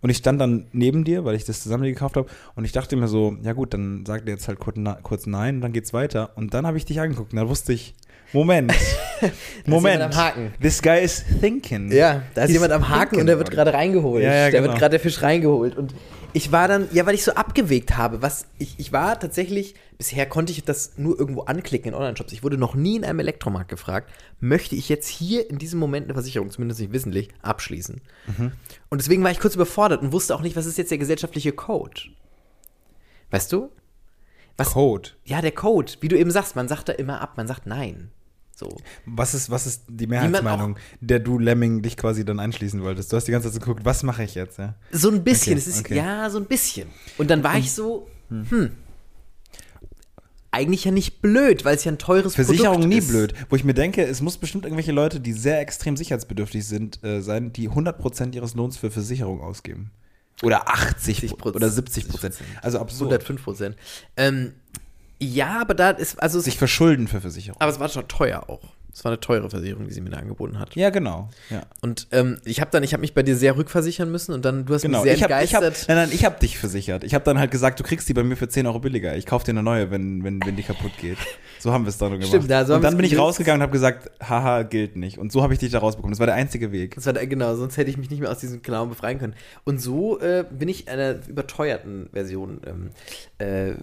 [0.00, 2.28] Und ich stand dann neben dir, weil ich das zusammen gekauft habe.
[2.54, 5.26] Und ich dachte mir so, ja gut, dann sagt er jetzt halt kurz, na, kurz
[5.26, 6.30] nein dann geht's weiter.
[6.36, 7.94] Und dann habe ich dich angeguckt und dann wusste ich,
[8.32, 8.72] Moment,
[9.66, 10.54] Moment, jemand am Haken.
[10.60, 11.90] this guy is thinking.
[11.92, 14.22] Ja, da ist He's jemand am Haken und der wird gerade reingeholt.
[14.22, 14.72] Ja, ja, der genau.
[14.72, 15.76] wird gerade der Fisch reingeholt.
[15.76, 15.94] Und
[16.32, 20.26] ich war dann, ja, weil ich so abgewegt habe, was ich, ich war tatsächlich, bisher
[20.26, 22.32] konnte ich das nur irgendwo anklicken in Online-Shops.
[22.32, 26.04] Ich wurde noch nie in einem Elektromarkt gefragt, möchte ich jetzt hier in diesem Moment
[26.04, 28.02] eine Versicherung, zumindest nicht wissentlich, abschließen.
[28.26, 28.52] Mhm.
[28.90, 31.52] Und deswegen war ich kurz überfordert und wusste auch nicht, was ist jetzt der gesellschaftliche
[31.52, 32.02] Code.
[33.30, 33.70] Weißt du?
[34.56, 35.10] Was, Code.
[35.24, 38.10] ja, der Code, wie du eben sagst, man sagt da immer ab, man sagt nein.
[38.54, 38.74] So.
[39.04, 43.12] Was ist, was ist die Mehrheitsmeinung, der du Lemming dich quasi dann einschließen wolltest?
[43.12, 44.58] Du hast die ganze Zeit geguckt, was mache ich jetzt?
[44.58, 44.76] Ja?
[44.92, 45.96] So ein bisschen, Okay, es ist, okay.
[45.96, 46.88] ja, so ein bisschen.
[47.18, 48.70] Und dann war ich so, hm,
[50.50, 53.08] eigentlich ja nicht blöd, weil es ja ein teures Versicherung Produkt nie ist.
[53.08, 53.34] blöd.
[53.50, 57.20] Wo ich mir denke, es muss bestimmt irgendwelche Leute, die sehr extrem sicherheitsbedürftig sind, äh,
[57.20, 59.90] sein, die 100% ihres Lohns für Versicherung ausgeben.
[60.42, 61.54] Oder 80 60%.
[61.54, 62.34] oder 70 Prozent.
[62.62, 63.10] Also absurd.
[63.12, 63.76] 105 Prozent.
[64.16, 64.52] Ähm,
[65.18, 67.60] ja, aber da ist, also, Sich verschulden für Versicherung.
[67.60, 68.60] aber es war schon teuer auch.
[68.96, 70.74] Es war eine teure Versicherung, die sie mir da angeboten hat.
[70.74, 71.28] Ja, genau.
[71.50, 71.64] Ja.
[71.82, 74.64] Und ähm, ich habe dann, ich habe mich bei dir sehr rückversichern müssen und dann,
[74.64, 75.88] du hast Genau, mich sehr ich habe, ich hab, entgeistert.
[75.94, 77.04] nein, nein, ich habe dich versichert.
[77.04, 79.14] Ich habe dann halt gesagt, du kriegst die bei mir für 10 Euro billiger.
[79.14, 81.18] Ich kaufe dir eine neue, wenn, wenn, wenn die kaputt geht.
[81.58, 82.28] So haben wir es dann gemacht.
[82.28, 85.18] Stimmt, ja, so und dann bin ich rausgegangen und habe gesagt, haha, gilt nicht.
[85.18, 86.12] Und so habe ich dich da rausbekommen.
[86.12, 86.94] Das war der einzige Weg.
[86.94, 89.34] Das war der, genau, sonst hätte ich mich nicht mehr aus diesem Clown befreien können.
[89.64, 92.90] Und so äh, bin ich einer überteuerten Version, ähm,
[93.38, 93.74] äh,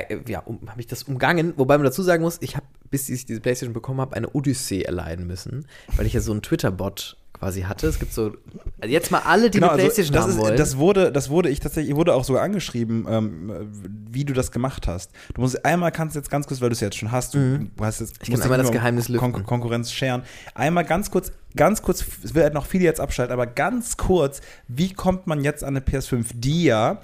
[0.00, 1.54] äh, ja, um, habe ich das umgangen.
[1.56, 4.82] Wobei man dazu sagen muss, ich habe, bis ich diese Playstation bekommen habe, eine Odyssee
[4.82, 5.66] erleiden müssen,
[5.96, 7.86] weil ich ja so einen Twitter-Bot quasi hatte.
[7.88, 8.32] Es gibt so,
[8.80, 10.56] also jetzt mal alle, die eine Playstation das, haben ist, wollen.
[10.56, 13.70] das wurde, das wurde ich tatsächlich, ich wurde auch sogar angeschrieben, ähm,
[14.10, 15.10] wie du das gemacht hast.
[15.34, 17.68] Du musst einmal kannst du jetzt ganz kurz, weil du es jetzt schon hast, du,
[17.76, 18.34] du hast jetzt Mhm.
[18.34, 19.32] Ich kann einmal das Geheimnis lüften.
[19.32, 20.22] Kon Konkurrenz scheren.
[20.54, 24.92] Einmal ganz kurz, ganz kurz, es wird noch viele jetzt abschalten, aber ganz kurz, wie
[24.92, 27.00] kommt man jetzt an eine PS5, die ja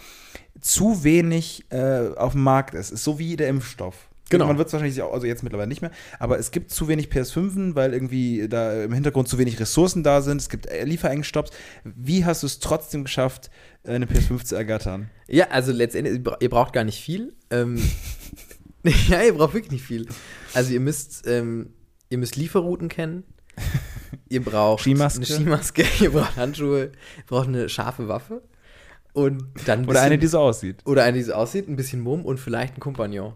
[0.61, 2.91] zu wenig äh, auf dem Markt ist?
[2.91, 4.09] Ist so wie der Impfstoff.
[4.29, 4.47] Genau.
[4.47, 5.91] Man wird es wahrscheinlich auch, also jetzt mittlerweile nicht mehr,
[6.21, 10.23] aber es gibt zu wenig PS5, weil irgendwie da im Hintergrund zu wenig Ressourcen da
[10.23, 10.41] sind.
[10.41, 11.51] Es gibt äh, Lieferengstopps.
[11.83, 13.51] Wie hast du es trotzdem geschafft,
[13.83, 15.11] äh, eine PS5 zu ergattern?
[15.27, 17.35] ja, also letztendlich, ihr bra- ihr braucht gar nicht viel.
[17.51, 17.83] Ähm,
[19.09, 20.07] ja, ihr braucht wirklich nicht viel.
[20.55, 21.71] Also ihr müsst, ähm,
[22.09, 23.25] ihr müsst Lieferrouten kennen.
[24.29, 25.19] Ihr braucht Skimaske.
[25.19, 26.93] eine Skimaske, ihr braucht Handschuhe, ihr
[27.27, 28.43] braucht eine scharfe Waffe.
[29.13, 30.77] Und dann ein Oder eine, bisschen- die so aussieht.
[30.85, 33.33] oder eine, die so aussieht, ein bisschen Mumm und vielleicht ein Kompagnon.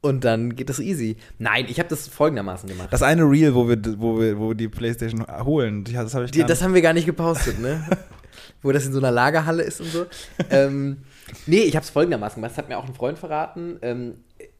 [0.00, 1.16] Und dann geht das easy.
[1.38, 2.88] Nein, ich habe das folgendermaßen gemacht.
[2.92, 6.30] Das eine Reel, wo wir, wo wir, wo wir die Playstation holen, das habe ich
[6.30, 7.84] Die, das haben wir gar nicht gepostet, ne?
[8.62, 10.06] Wo das in so einer Lagerhalle ist und so.
[10.50, 10.98] ähm,
[11.46, 12.52] nee, ich habe es folgendermaßen gemacht.
[12.52, 13.78] Das hat mir auch ein Freund verraten.
[13.82, 14.14] Ähm,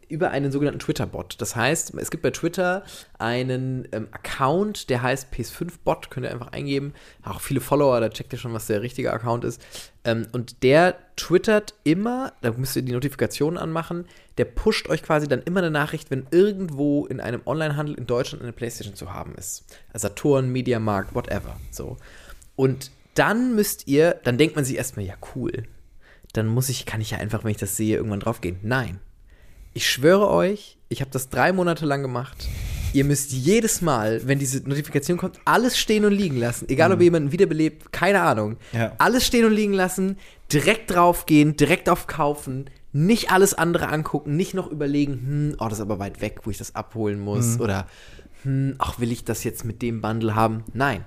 [0.08, 1.36] über einen sogenannten Twitter-Bot.
[1.40, 2.82] Das heißt, es gibt bei Twitter
[3.18, 6.94] einen ähm, Account, der heißt PS5-Bot, könnt ihr einfach eingeben.
[7.22, 9.60] Auch viele Follower, da checkt ihr schon, was der richtige Account ist.
[10.04, 14.06] Ähm, und der twittert immer, da müsst ihr die Notifikationen anmachen,
[14.38, 18.42] der pusht euch quasi dann immer eine Nachricht, wenn irgendwo in einem Onlinehandel in Deutschland
[18.42, 19.64] eine Playstation zu haben ist.
[19.94, 21.56] Saturn, Mediamarkt, whatever.
[21.70, 21.96] So.
[22.56, 25.64] Und dann müsst ihr, dann denkt man sich erstmal, ja, cool.
[26.32, 28.58] Dann muss ich, kann ich ja einfach, wenn ich das sehe, irgendwann draufgehen.
[28.62, 29.00] Nein.
[29.78, 32.48] Ich schwöre euch, ich habe das drei Monate lang gemacht.
[32.94, 36.68] Ihr müsst jedes Mal, wenn diese Notifikation kommt, alles stehen und liegen lassen.
[36.68, 38.56] Egal, ob ihr jemanden wiederbelebt, keine Ahnung.
[38.72, 38.96] Ja.
[38.98, 40.16] Alles stehen und liegen lassen,
[40.52, 45.74] direkt draufgehen, direkt auf Kaufen, nicht alles andere angucken, nicht noch überlegen, hm, oh, das
[45.74, 47.60] ist aber weit weg, wo ich das abholen muss.
[47.60, 47.86] Oder,
[48.42, 50.64] hm, ach, will ich das jetzt mit dem Bundle haben?
[50.74, 51.04] Nein.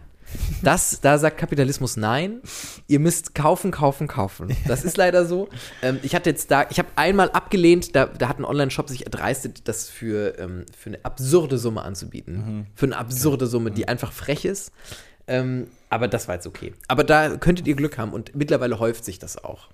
[0.63, 2.41] Das, da sagt Kapitalismus nein.
[2.87, 4.55] Ihr müsst kaufen, kaufen, kaufen.
[4.67, 5.49] Das ist leider so.
[5.81, 9.05] Ähm, ich hatte jetzt da, ich habe einmal abgelehnt, da, da hat ein Online-Shop sich
[9.05, 12.67] erdreistet, das für, ähm, für eine absurde Summe anzubieten.
[12.75, 14.71] Für eine absurde Summe, die einfach frech ist.
[15.27, 16.73] Ähm, aber das war jetzt okay.
[16.87, 19.69] Aber da könntet ihr Glück haben und mittlerweile häuft sich das auch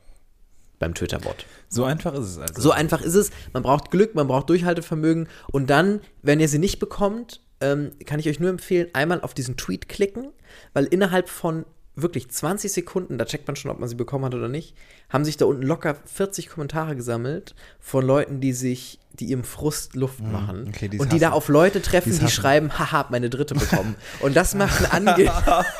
[0.80, 1.46] beim Twitter-Bot.
[1.70, 2.62] So einfach ist es also.
[2.62, 3.32] So einfach ist es.
[3.54, 5.28] Man braucht Glück, man braucht Durchhaltevermögen.
[5.52, 9.34] Und dann, wenn ihr sie nicht bekommt, ähm, kann ich euch nur empfehlen, einmal auf
[9.34, 10.28] diesen Tweet klicken,
[10.74, 11.66] weil innerhalb von
[12.00, 14.76] wirklich 20 Sekunden, da checkt man schon, ob man sie bekommen hat oder nicht,
[15.10, 19.96] haben sich da unten locker 40 Kommentare gesammelt von Leuten, die sich, die ihrem Frust
[19.96, 20.66] Luft machen.
[20.66, 20.68] Mhm.
[20.68, 21.34] okay, die's und die da hassen.
[21.38, 22.36] auf Leute treffen, Die's die hassen.
[22.36, 23.96] schreiben, haha, hab meine dritte bekommen.
[24.20, 25.32] und das macht ein, ange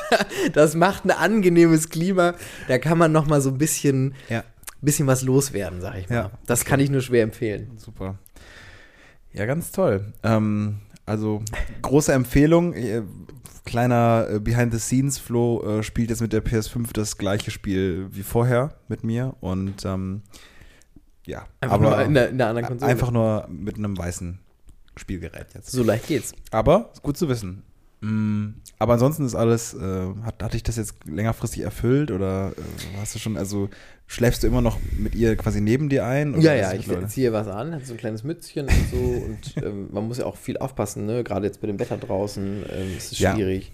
[0.54, 2.34] das macht ein angenehmes Klima.
[2.66, 4.42] Da kann man noch mal so ein bisschen Ja,
[4.82, 6.14] bisschen was loswerden, sag ich mal.
[6.16, 7.70] Ja, das kann ich nur schwer empfehlen.
[7.78, 8.18] super.
[9.32, 10.12] Ja, ganz toll.
[10.24, 10.78] Ähm,
[11.08, 11.42] also,
[11.82, 12.74] große Empfehlung.
[12.74, 13.02] Äh,
[13.64, 18.76] Kleiner äh, Behind-the-Scenes, Flo äh, spielt jetzt mit der PS5 das gleiche Spiel wie vorher
[18.88, 20.22] mit mir und ähm,
[21.26, 22.90] ja, Einfach aber nur in der, in der anderen Konsole.
[22.90, 24.38] einfach nur mit einem weißen
[24.96, 25.70] Spielgerät jetzt.
[25.70, 26.32] so leicht geht's.
[26.50, 27.62] Aber ist gut zu wissen.
[28.00, 32.96] Mm, Aber ansonsten ist alles, äh, hat, hat dich das jetzt längerfristig erfüllt oder äh,
[33.00, 33.68] hast du schon, also
[34.06, 36.40] schläfst du immer noch mit ihr quasi neben dir ein?
[36.40, 37.08] Ja, ja, ich mittlerweile?
[37.08, 38.96] ziehe was an, hat so ein kleines Mützchen und so
[39.56, 41.24] und ähm, man muss ja auch viel aufpassen, ne?
[41.24, 43.34] Gerade jetzt bei dem Wetter draußen ähm, ist es Ja.
[43.34, 43.72] schwierig.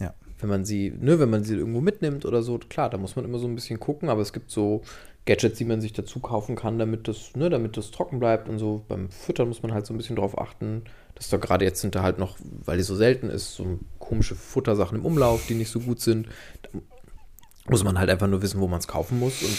[0.00, 0.14] Ja.
[0.40, 3.24] Wenn man sie, ne, wenn man sie irgendwo mitnimmt oder so, klar, da muss man
[3.26, 4.82] immer so ein bisschen gucken, aber es gibt so
[5.26, 8.58] Gadgets, die man sich dazu kaufen kann, damit das, ne, damit das trocken bleibt und
[8.58, 8.84] so.
[8.88, 10.82] Beim Füttern muss man halt so ein bisschen drauf achten,
[11.16, 14.36] dass da gerade jetzt sind da halt noch, weil die so selten ist, so komische
[14.36, 16.28] Futtersachen im Umlauf, die nicht so gut sind.
[16.62, 16.78] Da
[17.68, 19.58] muss man halt einfach nur wissen, wo man es kaufen muss und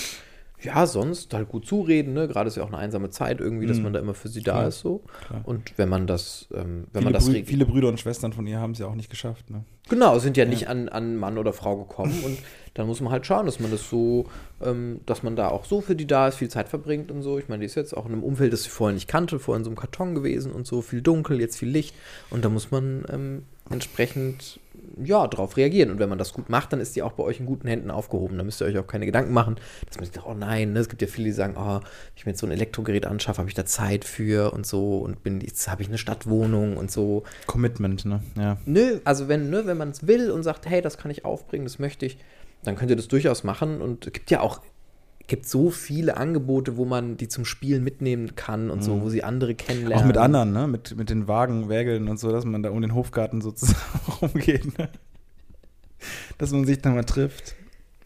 [0.64, 2.28] ja, sonst halt gut zureden, ne?
[2.28, 4.54] Gerade ist ja auch eine einsame Zeit irgendwie, dass man da immer für sie da
[4.54, 5.04] Klar, ist so.
[5.28, 5.42] klar.
[5.44, 7.48] Und wenn man das, ähm, wenn Viele, man das Brü regelt.
[7.48, 9.52] viele Brüder und Schwestern von ihr haben es ja auch nicht geschafft.
[9.52, 9.66] Ne?
[9.88, 12.40] Genau, sind ja nicht an, an Mann oder Frau gekommen und
[12.74, 14.26] dann muss man halt schauen, dass man das so,
[14.64, 17.38] ähm, dass man da auch so für die da ist, viel Zeit verbringt und so.
[17.38, 19.60] Ich meine, die ist jetzt auch in einem Umfeld, das sie vorher nicht kannte, vorher
[19.60, 21.96] in so einem Karton gewesen und so, viel dunkel, jetzt viel Licht
[22.32, 24.60] und da muss man ähm, entsprechend,
[25.04, 27.40] ja, drauf reagieren und wenn man das gut macht, dann ist die auch bei euch
[27.40, 28.38] in guten Händen aufgehoben.
[28.38, 29.56] Da müsst ihr euch auch keine Gedanken machen,
[29.88, 30.80] dass man sich sagt, oh nein, ne?
[30.80, 31.82] es gibt ja viele, die sagen, oh, wenn
[32.16, 35.24] ich mir jetzt so ein Elektrogerät anschaffe, habe ich da Zeit für und so und
[35.24, 37.24] bin, jetzt habe ich eine Stadtwohnung und so.
[37.46, 38.22] Commitment, ne?
[38.38, 38.58] Ja.
[38.66, 41.66] Nö, also wenn, ne, wenn man es will und sagt, hey, das kann ich aufbringen,
[41.66, 42.18] das möchte ich,
[42.64, 43.82] dann könnt ihr das durchaus machen.
[43.82, 44.62] Und es gibt ja auch
[45.28, 49.24] gibt so viele Angebote, wo man die zum Spielen mitnehmen kann und so, wo sie
[49.24, 50.04] andere kennenlernen.
[50.04, 50.68] Auch mit anderen, ne?
[50.68, 53.78] Mit, mit den Wagen, Wägeln und so, dass man da um den Hofgarten sozusagen
[54.22, 54.90] rumgeht, ne?
[56.38, 57.56] Dass man sich da mal trifft.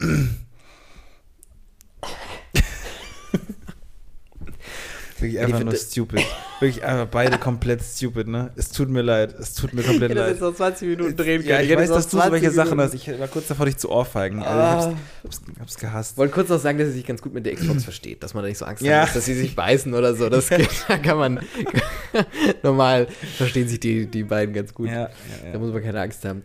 [5.18, 6.26] Wirklich einfach nur stupid.
[6.62, 8.50] Wirklich einfach beide komplett stupid, ne?
[8.56, 9.34] Es tut mir leid.
[9.38, 10.30] Es tut mir komplett Ich hätte das leid.
[10.34, 11.64] jetzt noch 20 Minuten drehen Ja, können.
[11.64, 12.94] ich hätte weiß, dass du solche 20 Sachen hast.
[12.94, 14.42] Ich war kurz davor, dich zu ohrfeigen.
[14.42, 14.92] Also Ah.
[14.92, 16.16] ich hab's, hab's, hab's gehasst.
[16.16, 18.42] wollte kurz noch sagen, dass sie sich ganz gut mit der Xbox versteht, dass man
[18.44, 19.02] da nicht so Angst Ja.
[19.02, 20.28] muss, dass sie sich beißen oder so.
[20.28, 21.40] Das geht, da kann man
[22.62, 23.06] normal
[23.36, 24.88] verstehen sich die, die beiden ganz gut.
[24.88, 25.08] Ja, ja,
[25.44, 25.58] Da ja.
[25.58, 26.42] muss man keine Angst haben.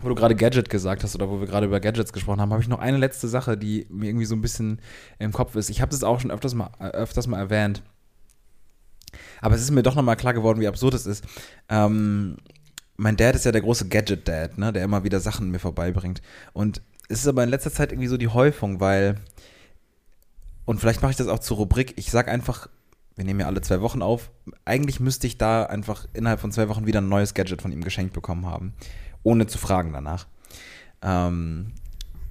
[0.00, 2.62] Wo du gerade Gadget gesagt hast oder wo wir gerade über Gadgets gesprochen haben, habe
[2.62, 4.80] ich noch eine letzte Sache, die mir irgendwie so ein bisschen
[5.18, 5.70] im Kopf ist.
[5.70, 7.82] Ich habe das auch schon öfters mal, äh, öfters mal erwähnt.
[9.40, 11.24] Aber es ist mir doch nochmal klar geworden, wie absurd es ist.
[11.68, 12.36] Ähm,
[12.96, 16.20] mein Dad ist ja der große Gadget-Dad, ne, der immer wieder Sachen mir vorbeibringt.
[16.52, 19.16] Und es ist aber in letzter Zeit irgendwie so die Häufung, weil,
[20.64, 22.68] und vielleicht mache ich das auch zur Rubrik, ich sag einfach,
[23.16, 24.30] wir nehmen ja alle zwei Wochen auf,
[24.64, 27.82] eigentlich müsste ich da einfach innerhalb von zwei Wochen wieder ein neues Gadget von ihm
[27.82, 28.74] geschenkt bekommen haben,
[29.22, 30.26] ohne zu fragen danach.
[31.00, 31.72] Ähm,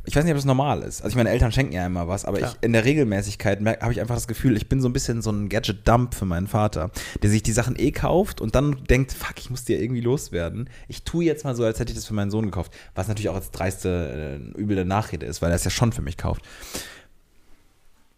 [0.08, 1.02] ich weiß nicht, ob das normal ist.
[1.02, 4.00] Also ich meine, Eltern schenken ja immer was, aber ich in der Regelmäßigkeit habe ich
[4.00, 6.92] einfach das Gefühl, ich bin so ein bisschen so ein Gadget-Dump für meinen Vater,
[7.22, 10.00] der sich die Sachen eh kauft und dann denkt, fuck, ich muss die ja irgendwie
[10.00, 10.70] loswerden.
[10.88, 12.72] Ich tue jetzt mal so, als hätte ich das für meinen Sohn gekauft.
[12.96, 16.02] Was natürlich auch als dreiste, äh, üble Nachrede ist, weil er es ja schon für
[16.02, 16.42] mich kauft.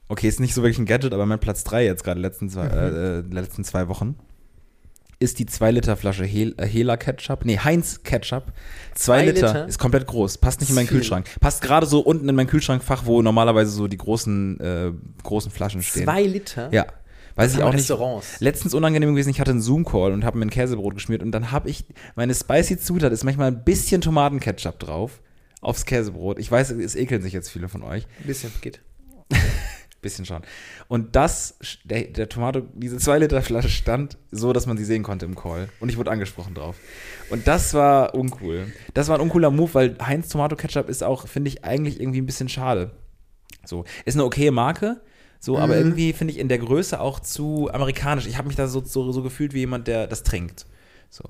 [0.09, 2.67] Okay, ist nicht so wirklich ein Gadget, aber mein Platz 3 jetzt gerade letzten zwei,
[2.67, 4.15] äh, äh, letzten zwei Wochen
[5.19, 8.45] ist die 2 Liter Flasche Hel äh, Hela Ketchup, nee, Heinz Ketchup.
[8.47, 8.53] 2
[8.95, 9.67] Zwei Liter, Liter?
[9.67, 10.97] ist komplett groß, passt nicht in meinen Viel.
[10.97, 11.27] Kühlschrank.
[11.39, 14.91] Passt gerade so unten in mein Kühlschrankfach, wo normalerweise so die großen, äh,
[15.23, 16.03] großen Flaschen stehen.
[16.03, 16.69] Zwei Liter?
[16.71, 16.87] Ja.
[17.35, 17.81] Weiß ich auch nicht.
[17.81, 18.39] Restaurants.
[18.39, 21.51] Letztens unangenehm gewesen, ich hatte einen Zoom-Call und habe mir ein Käsebrot geschmiert und dann
[21.51, 25.21] habe ich, meine spicy Zutat ist manchmal ein bisschen Tomatenketchup drauf
[25.61, 26.39] aufs Käsebrot.
[26.39, 28.07] Ich weiß, es ekeln sich jetzt viele von euch.
[28.21, 28.81] Ein bisschen, geht.
[30.01, 30.43] Bisschen schon.
[30.87, 35.03] Und das, der, der Tomato, diese 2 Liter Flasche stand so, dass man sie sehen
[35.03, 35.67] konnte im Call.
[35.81, 36.77] Und ich wurde angesprochen drauf.
[37.29, 38.71] Und das war uncool.
[38.93, 42.21] Das war ein uncooler Move, weil Heinz Tomato Ketchup ist auch, finde ich, eigentlich irgendwie
[42.21, 42.91] ein bisschen schade.
[43.65, 45.01] So, ist eine okaye Marke,
[45.41, 45.79] so, aber Mhm.
[45.81, 48.25] irgendwie finde ich in der Größe auch zu amerikanisch.
[48.25, 50.65] Ich habe mich da so, so, so gefühlt wie jemand, der das trinkt.
[51.09, 51.23] So.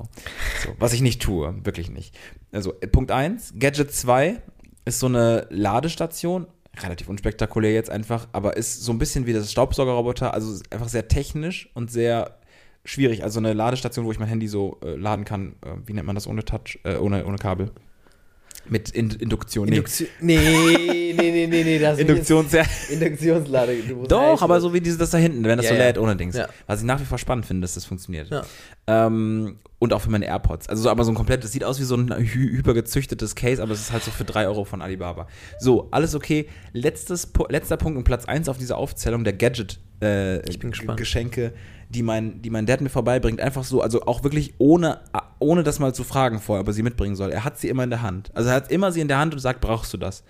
[0.63, 0.76] so.
[0.78, 2.15] Was ich nicht tue, wirklich nicht.
[2.51, 4.41] Also, Punkt 1, Gadget 2
[4.86, 6.47] ist so eine Ladestation,
[6.84, 11.07] relativ unspektakulär jetzt einfach, aber ist so ein bisschen wie das Staubsaugerroboter, also einfach sehr
[11.07, 12.39] technisch und sehr
[12.86, 13.23] schwierig.
[13.23, 16.15] Also eine Ladestation, wo ich mein Handy so äh, laden kann, äh, wie nennt man
[16.15, 17.71] das ohne Touch, äh, ohne, ohne Kabel.
[18.68, 19.68] Mit In Induktion.
[19.68, 19.78] Nee.
[19.78, 20.10] Induktion.
[20.20, 20.38] Nee,
[21.16, 21.80] nee, nee, nee, nee.
[21.80, 22.66] Das Induktion sehr.
[22.89, 23.76] Induktionslade.
[24.07, 25.86] Doch, aber so wie dieses das da hinten, wenn das Ja, so ja.
[25.86, 26.36] lädt ohne Dings.
[26.36, 26.47] Ja.
[26.68, 28.30] Was ich nach wie vor spannend finde, dass das funktioniert.
[28.30, 28.43] Ja.
[28.88, 30.68] Ähm, und auch für meine AirPods.
[30.68, 33.62] Also so aber so ein komplett, das sieht aus wie so ein hy hypergezüchtetes Case,
[33.62, 35.28] aber es ist halt so für 3 Euro von Alibaba.
[35.60, 36.47] So, alles okay.
[36.74, 40.99] Letztes, letzter Punkt und Platz 1 auf dieser Aufzählung der Gadget äh, Ich bin gespannt.
[40.99, 41.53] Geschenke,
[41.90, 43.42] die mein, die mein Dad mir vorbeibringt.
[43.42, 45.00] Einfach so, also auch wirklich ohne,
[45.40, 47.32] ohne das mal zu fragen vorher, ob er sie mitbringen soll.
[47.32, 48.32] Er hat sie immer in der Hand.
[48.36, 50.24] Also er hat immer sie in der Hand und sagt, brauchst du das?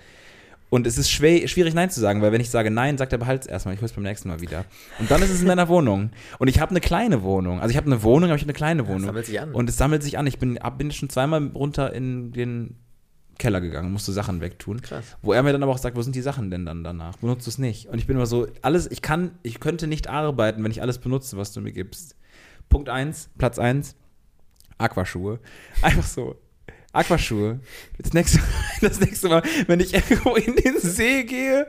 [0.72, 3.18] Und es ist schwer, schwierig, Nein zu sagen, weil wenn ich sage Nein, sagt er,
[3.18, 4.66] behalt's erstmal, ich hol's beim nächsten Mal wieder.
[5.00, 6.12] Und dann ist es in meiner Wohnung.
[6.38, 7.60] Und ich habe eine kleine Wohnung.
[7.60, 9.06] Also ich habe eine Wohnung, aber ich habe eine kleine Wohnung.
[9.06, 9.52] sammelt sich an.
[9.52, 10.28] Und es sammelt sich an.
[10.28, 12.76] Ich bin, ab- bin schon zweimal runter in den
[13.40, 14.82] Keller gegangen, musste Sachen wegtun.
[14.82, 15.18] Krass.
[15.24, 17.18] Wo er mir dann aber auch sagt, wo sind die Sachen denn dann danach?
[17.18, 17.88] Benutzt du es nicht?
[17.88, 21.00] Und ich bin immer so, alles, ich kann, ich könnte nicht arbeiten, wenn ich alles
[21.00, 22.16] benutze, was du mir gibst.
[22.68, 23.96] Punkt 1, Platz 1,
[24.78, 25.40] Aquaschuhe.
[25.82, 26.36] Einfach so.
[26.92, 27.60] Aquaschuhe.
[27.98, 28.40] Das nächste,
[28.82, 31.68] das nächste Mal, wenn ich irgendwo in den See gehe,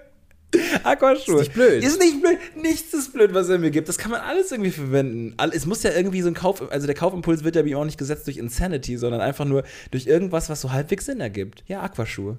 [0.85, 1.41] Aquaschuhe.
[1.41, 1.85] Ist nicht blöd.
[1.85, 2.39] Ist nicht blöd.
[2.57, 3.89] Nichts ist blöd, was er mir gibt.
[3.89, 5.35] Das kann man alles irgendwie verwenden.
[5.53, 7.99] Es muss ja irgendwie so ein Kauf, also der Kaufimpuls wird ja ihm auch nicht
[7.99, 11.65] gesetzt durch Insanity, sondern einfach nur durch irgendwas, was so halbwegs Sinn ergibt.
[11.67, 12.39] Ja, Aquaschuhe.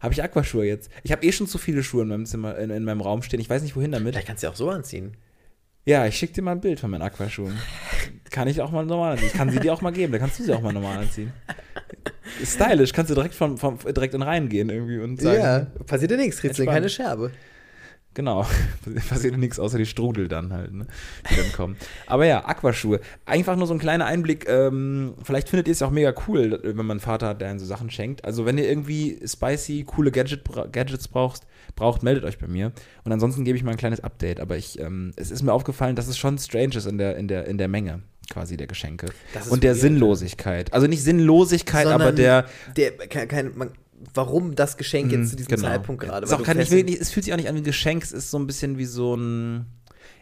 [0.00, 0.90] Habe ich Aquaschuhe jetzt?
[1.04, 3.40] Ich habe eh schon zu viele Schuhe in meinem Zimmer, in, in meinem Raum stehen.
[3.40, 4.14] Ich weiß nicht, wohin damit.
[4.14, 5.16] Vielleicht kannst du ja auch so anziehen.
[5.84, 7.58] Ja, ich schicke dir mal ein Bild von meinen Aquaschuhen.
[8.30, 9.28] Kann ich auch mal normal anziehen.
[9.28, 11.32] Ich kann sie dir auch mal geben, da kannst du sie auch mal normal anziehen.
[12.44, 15.68] Stylisch, kannst du direkt, vom, vom, direkt in rein gehen irgendwie und sagen.
[15.86, 17.30] passiert ja nichts, kriegst du keine Scherbe.
[18.14, 18.46] Genau,
[19.08, 20.86] passiert nichts außer die Strudel dann halt, ne?
[21.30, 21.76] die dann kommen.
[22.06, 23.00] Aber ja, Aquaschuhe.
[23.24, 24.46] Einfach nur so ein kleiner Einblick.
[24.48, 27.48] Ähm, vielleicht findet ihr es ja auch mega cool, wenn man einen Vater hat, der
[27.48, 28.24] einen so Sachen schenkt.
[28.24, 31.42] Also wenn ihr irgendwie spicy, coole Gadget, Gadgets braucht,
[31.74, 32.72] braucht, meldet euch bei mir.
[33.04, 34.40] Und ansonsten gebe ich mal ein kleines Update.
[34.40, 37.28] Aber ich, ähm, es ist mir aufgefallen, dass es schon strange ist in der, in
[37.28, 39.06] der, in der Menge quasi der Geschenke.
[39.50, 40.72] Und der weird, Sinnlosigkeit.
[40.72, 42.46] Also nicht Sinnlosigkeit, aber Sondern der,
[42.76, 43.70] der kein, kein, man,
[44.14, 45.68] warum das Geschenk jetzt zu diesem Genau.
[45.68, 46.26] Zeitpunkt gerade?
[46.26, 48.46] Es, nicht, es fühlt sich auch nicht an wie ein Geschenk, es ist so ein
[48.46, 49.66] bisschen wie so ein,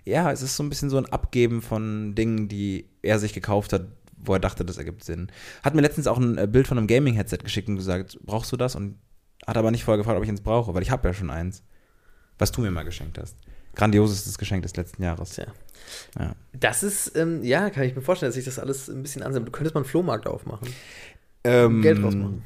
[0.05, 3.72] ja, es ist so ein bisschen so ein Abgeben von Dingen, die er sich gekauft
[3.72, 5.31] hat, wo er dachte, das ergibt Sinn.
[5.62, 8.57] Hat mir letztens auch ein äh, Bild von einem Gaming-Headset geschickt und gesagt, brauchst du
[8.57, 8.76] das?
[8.76, 8.99] Und
[9.47, 11.62] hat aber nicht vorher gefragt, ob ich eins brauche, weil ich habe ja schon eins.
[12.39, 13.37] Was du mir mal geschenkt hast.
[13.74, 15.31] Grandiosestes Geschenk des letzten Jahres.
[15.31, 15.47] Tja.
[16.18, 16.35] Ja.
[16.53, 19.49] Das ist, ähm, ja, kann ich mir vorstellen, dass sich das alles ein bisschen ansammelt.
[19.49, 20.68] Du könntest mal einen Flohmarkt aufmachen.
[21.45, 22.43] Ähm, Geld rausmachen.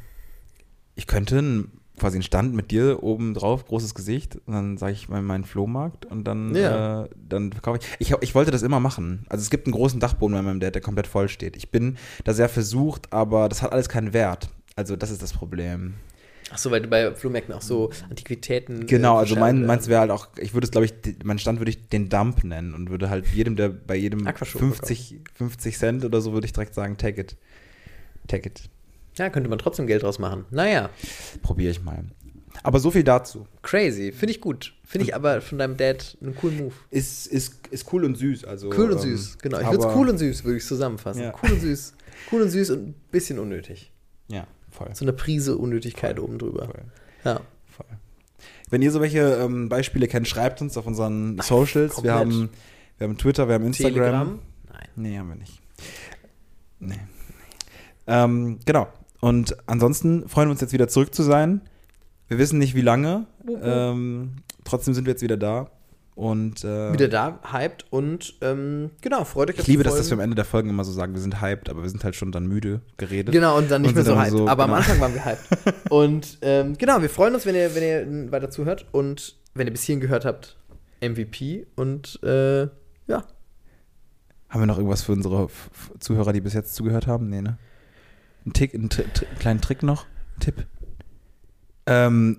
[0.95, 1.67] Ich könnte
[1.99, 5.45] quasi einen Stand mit dir oben drauf, großes Gesicht, und dann sage ich mal meinen
[5.45, 7.05] Flohmarkt und dann, Ja.
[7.05, 8.11] äh, dann verkaufe ich.
[8.11, 8.17] ich.
[8.21, 9.25] Ich wollte das immer machen.
[9.29, 11.57] Also es gibt einen großen Dachboden bei meinem Dad, der komplett voll steht.
[11.57, 14.49] Ich bin da sehr versucht, aber das hat alles keinen Wert.
[14.77, 15.95] Also das ist das Problem.
[16.51, 18.87] Achso, weil du bei Flohmärkten auch so Antiquitäten.
[18.87, 20.93] Genau, äh, also mein, meins wäre halt auch, ich würde es, glaube ich,
[21.25, 24.61] mein Stand würde ich den Dump nennen und würde halt jedem, der bei jedem Aquaschuhe
[24.61, 27.37] 50, 50 Cent oder so, würde ich direkt sagen, take it.
[28.27, 28.69] Take it.
[29.17, 30.45] Ja, könnte man trotzdem Geld draus machen.
[30.51, 30.91] Naja,
[31.43, 32.05] Probiere ich mal.
[32.63, 33.47] Aber so viel dazu.
[33.63, 34.13] crazy.
[34.13, 34.75] Finde ich gut.
[34.85, 36.75] Finde ich aber von deinem Dad einen coolen Move.
[36.91, 38.45] Ist, ist, ist cool und süß.
[38.45, 39.59] Also, Cool und ähm, süß, genau.
[39.61, 41.23] Ich würde es cool und süß, würde ich zusammenfassen.
[41.23, 41.33] Ja.
[41.43, 41.95] Cool und süß.
[42.31, 43.93] Cool und süß und ein bisschen unnötig.
[44.29, 44.89] Ja, voll.
[44.95, 46.67] So eine Prise Unnötigkeit oben drüber.
[46.67, 46.85] voll,
[47.25, 47.41] Ja.
[47.67, 47.87] voll.
[48.71, 52.03] Wenn ihr so welche ähm, Beispiele kennt, schreibt uns auf unseren Socials.
[52.03, 52.15] Wir komplett.
[52.15, 52.51] haben,
[52.99, 53.95] wir haben Twitter, wir haben Instagram.
[53.95, 54.39] Telegram?
[54.73, 54.89] Nein.
[54.97, 55.61] Nee, haben wir nicht.
[56.79, 57.01] Nee.
[58.07, 58.89] Ähm, genau.
[59.25, 61.63] Und ansonsten freuen wir uns jetzt wieder zurück zu sein.
[62.29, 63.27] Wir wissen nicht, wie lange.
[63.63, 64.33] Ähm,
[64.65, 65.71] trotzdem sind wir jetzt wieder da.
[66.15, 70.19] Und äh, Wieder da, hyped und ähm, genau, freut euch ich liebe das, dass wir
[70.19, 70.21] am.
[70.21, 72.47] Ende der Folgen immer so sagen, wir sind hyped, aber wir sind halt schon dann
[72.47, 73.33] müde geredet.
[73.33, 74.31] Genau, und dann nicht Und mehr so hyped.
[74.31, 74.79] so, aber am genau.
[74.81, 75.49] Anfang waren wir hyped.
[75.91, 79.73] und ähm, genau, wir freuen uns, wenn ihr, wenn ihr weiter zuhört und wenn ihr
[79.73, 80.59] bis hierhin gehört habt,
[81.01, 82.65] MVP und äh,
[83.07, 83.25] ja.
[84.51, 85.49] Haben wir noch irgendwas für unsere
[85.99, 87.31] Zuhörer, die bis jetzt zugehört haben?
[87.31, 87.57] Nee, ne?
[88.47, 89.05] Ein Tick, einen, Tri
[89.39, 90.07] kleinen Trick noch?
[90.41, 90.67] Tipp?
[91.87, 92.39] Ähm,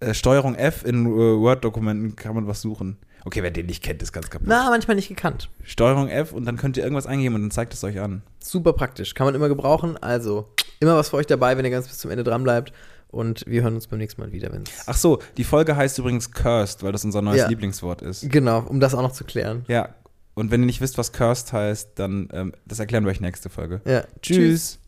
[0.00, 2.98] äh, Steuerung F in äh, Word-Dokumenten kann man was suchen.
[3.24, 4.46] Okay, wer den nicht kennt, ist ganz kaputt.
[4.48, 5.50] Na, manchmal nicht gekannt.
[5.64, 8.22] Steuerung F und dann könnt ihr irgendwas eingeben und dann zeigt es euch an.
[8.38, 9.14] Super praktisch.
[9.14, 9.96] Kann man immer gebrauchen.
[9.96, 12.72] Also, immer was für euch dabei, wenn ihr ganz bis zum Ende dran bleibt.
[13.08, 14.84] Und wir hören uns beim nächsten Mal wieder, wenn es.
[14.86, 17.48] Ach so, die Folge heißt übrigens Cursed, weil das unser neues Ja.
[17.48, 18.30] Lieblingswort ist.
[18.30, 19.64] Genau, um das auch noch zu klären.
[19.68, 19.94] Ja,
[20.34, 23.48] und wenn ihr nicht wisst, was Cursed heißt, dann ähm, das erklären wir euch nächste
[23.48, 23.80] Folge.
[23.86, 24.04] Ja.
[24.22, 24.78] Tschüss.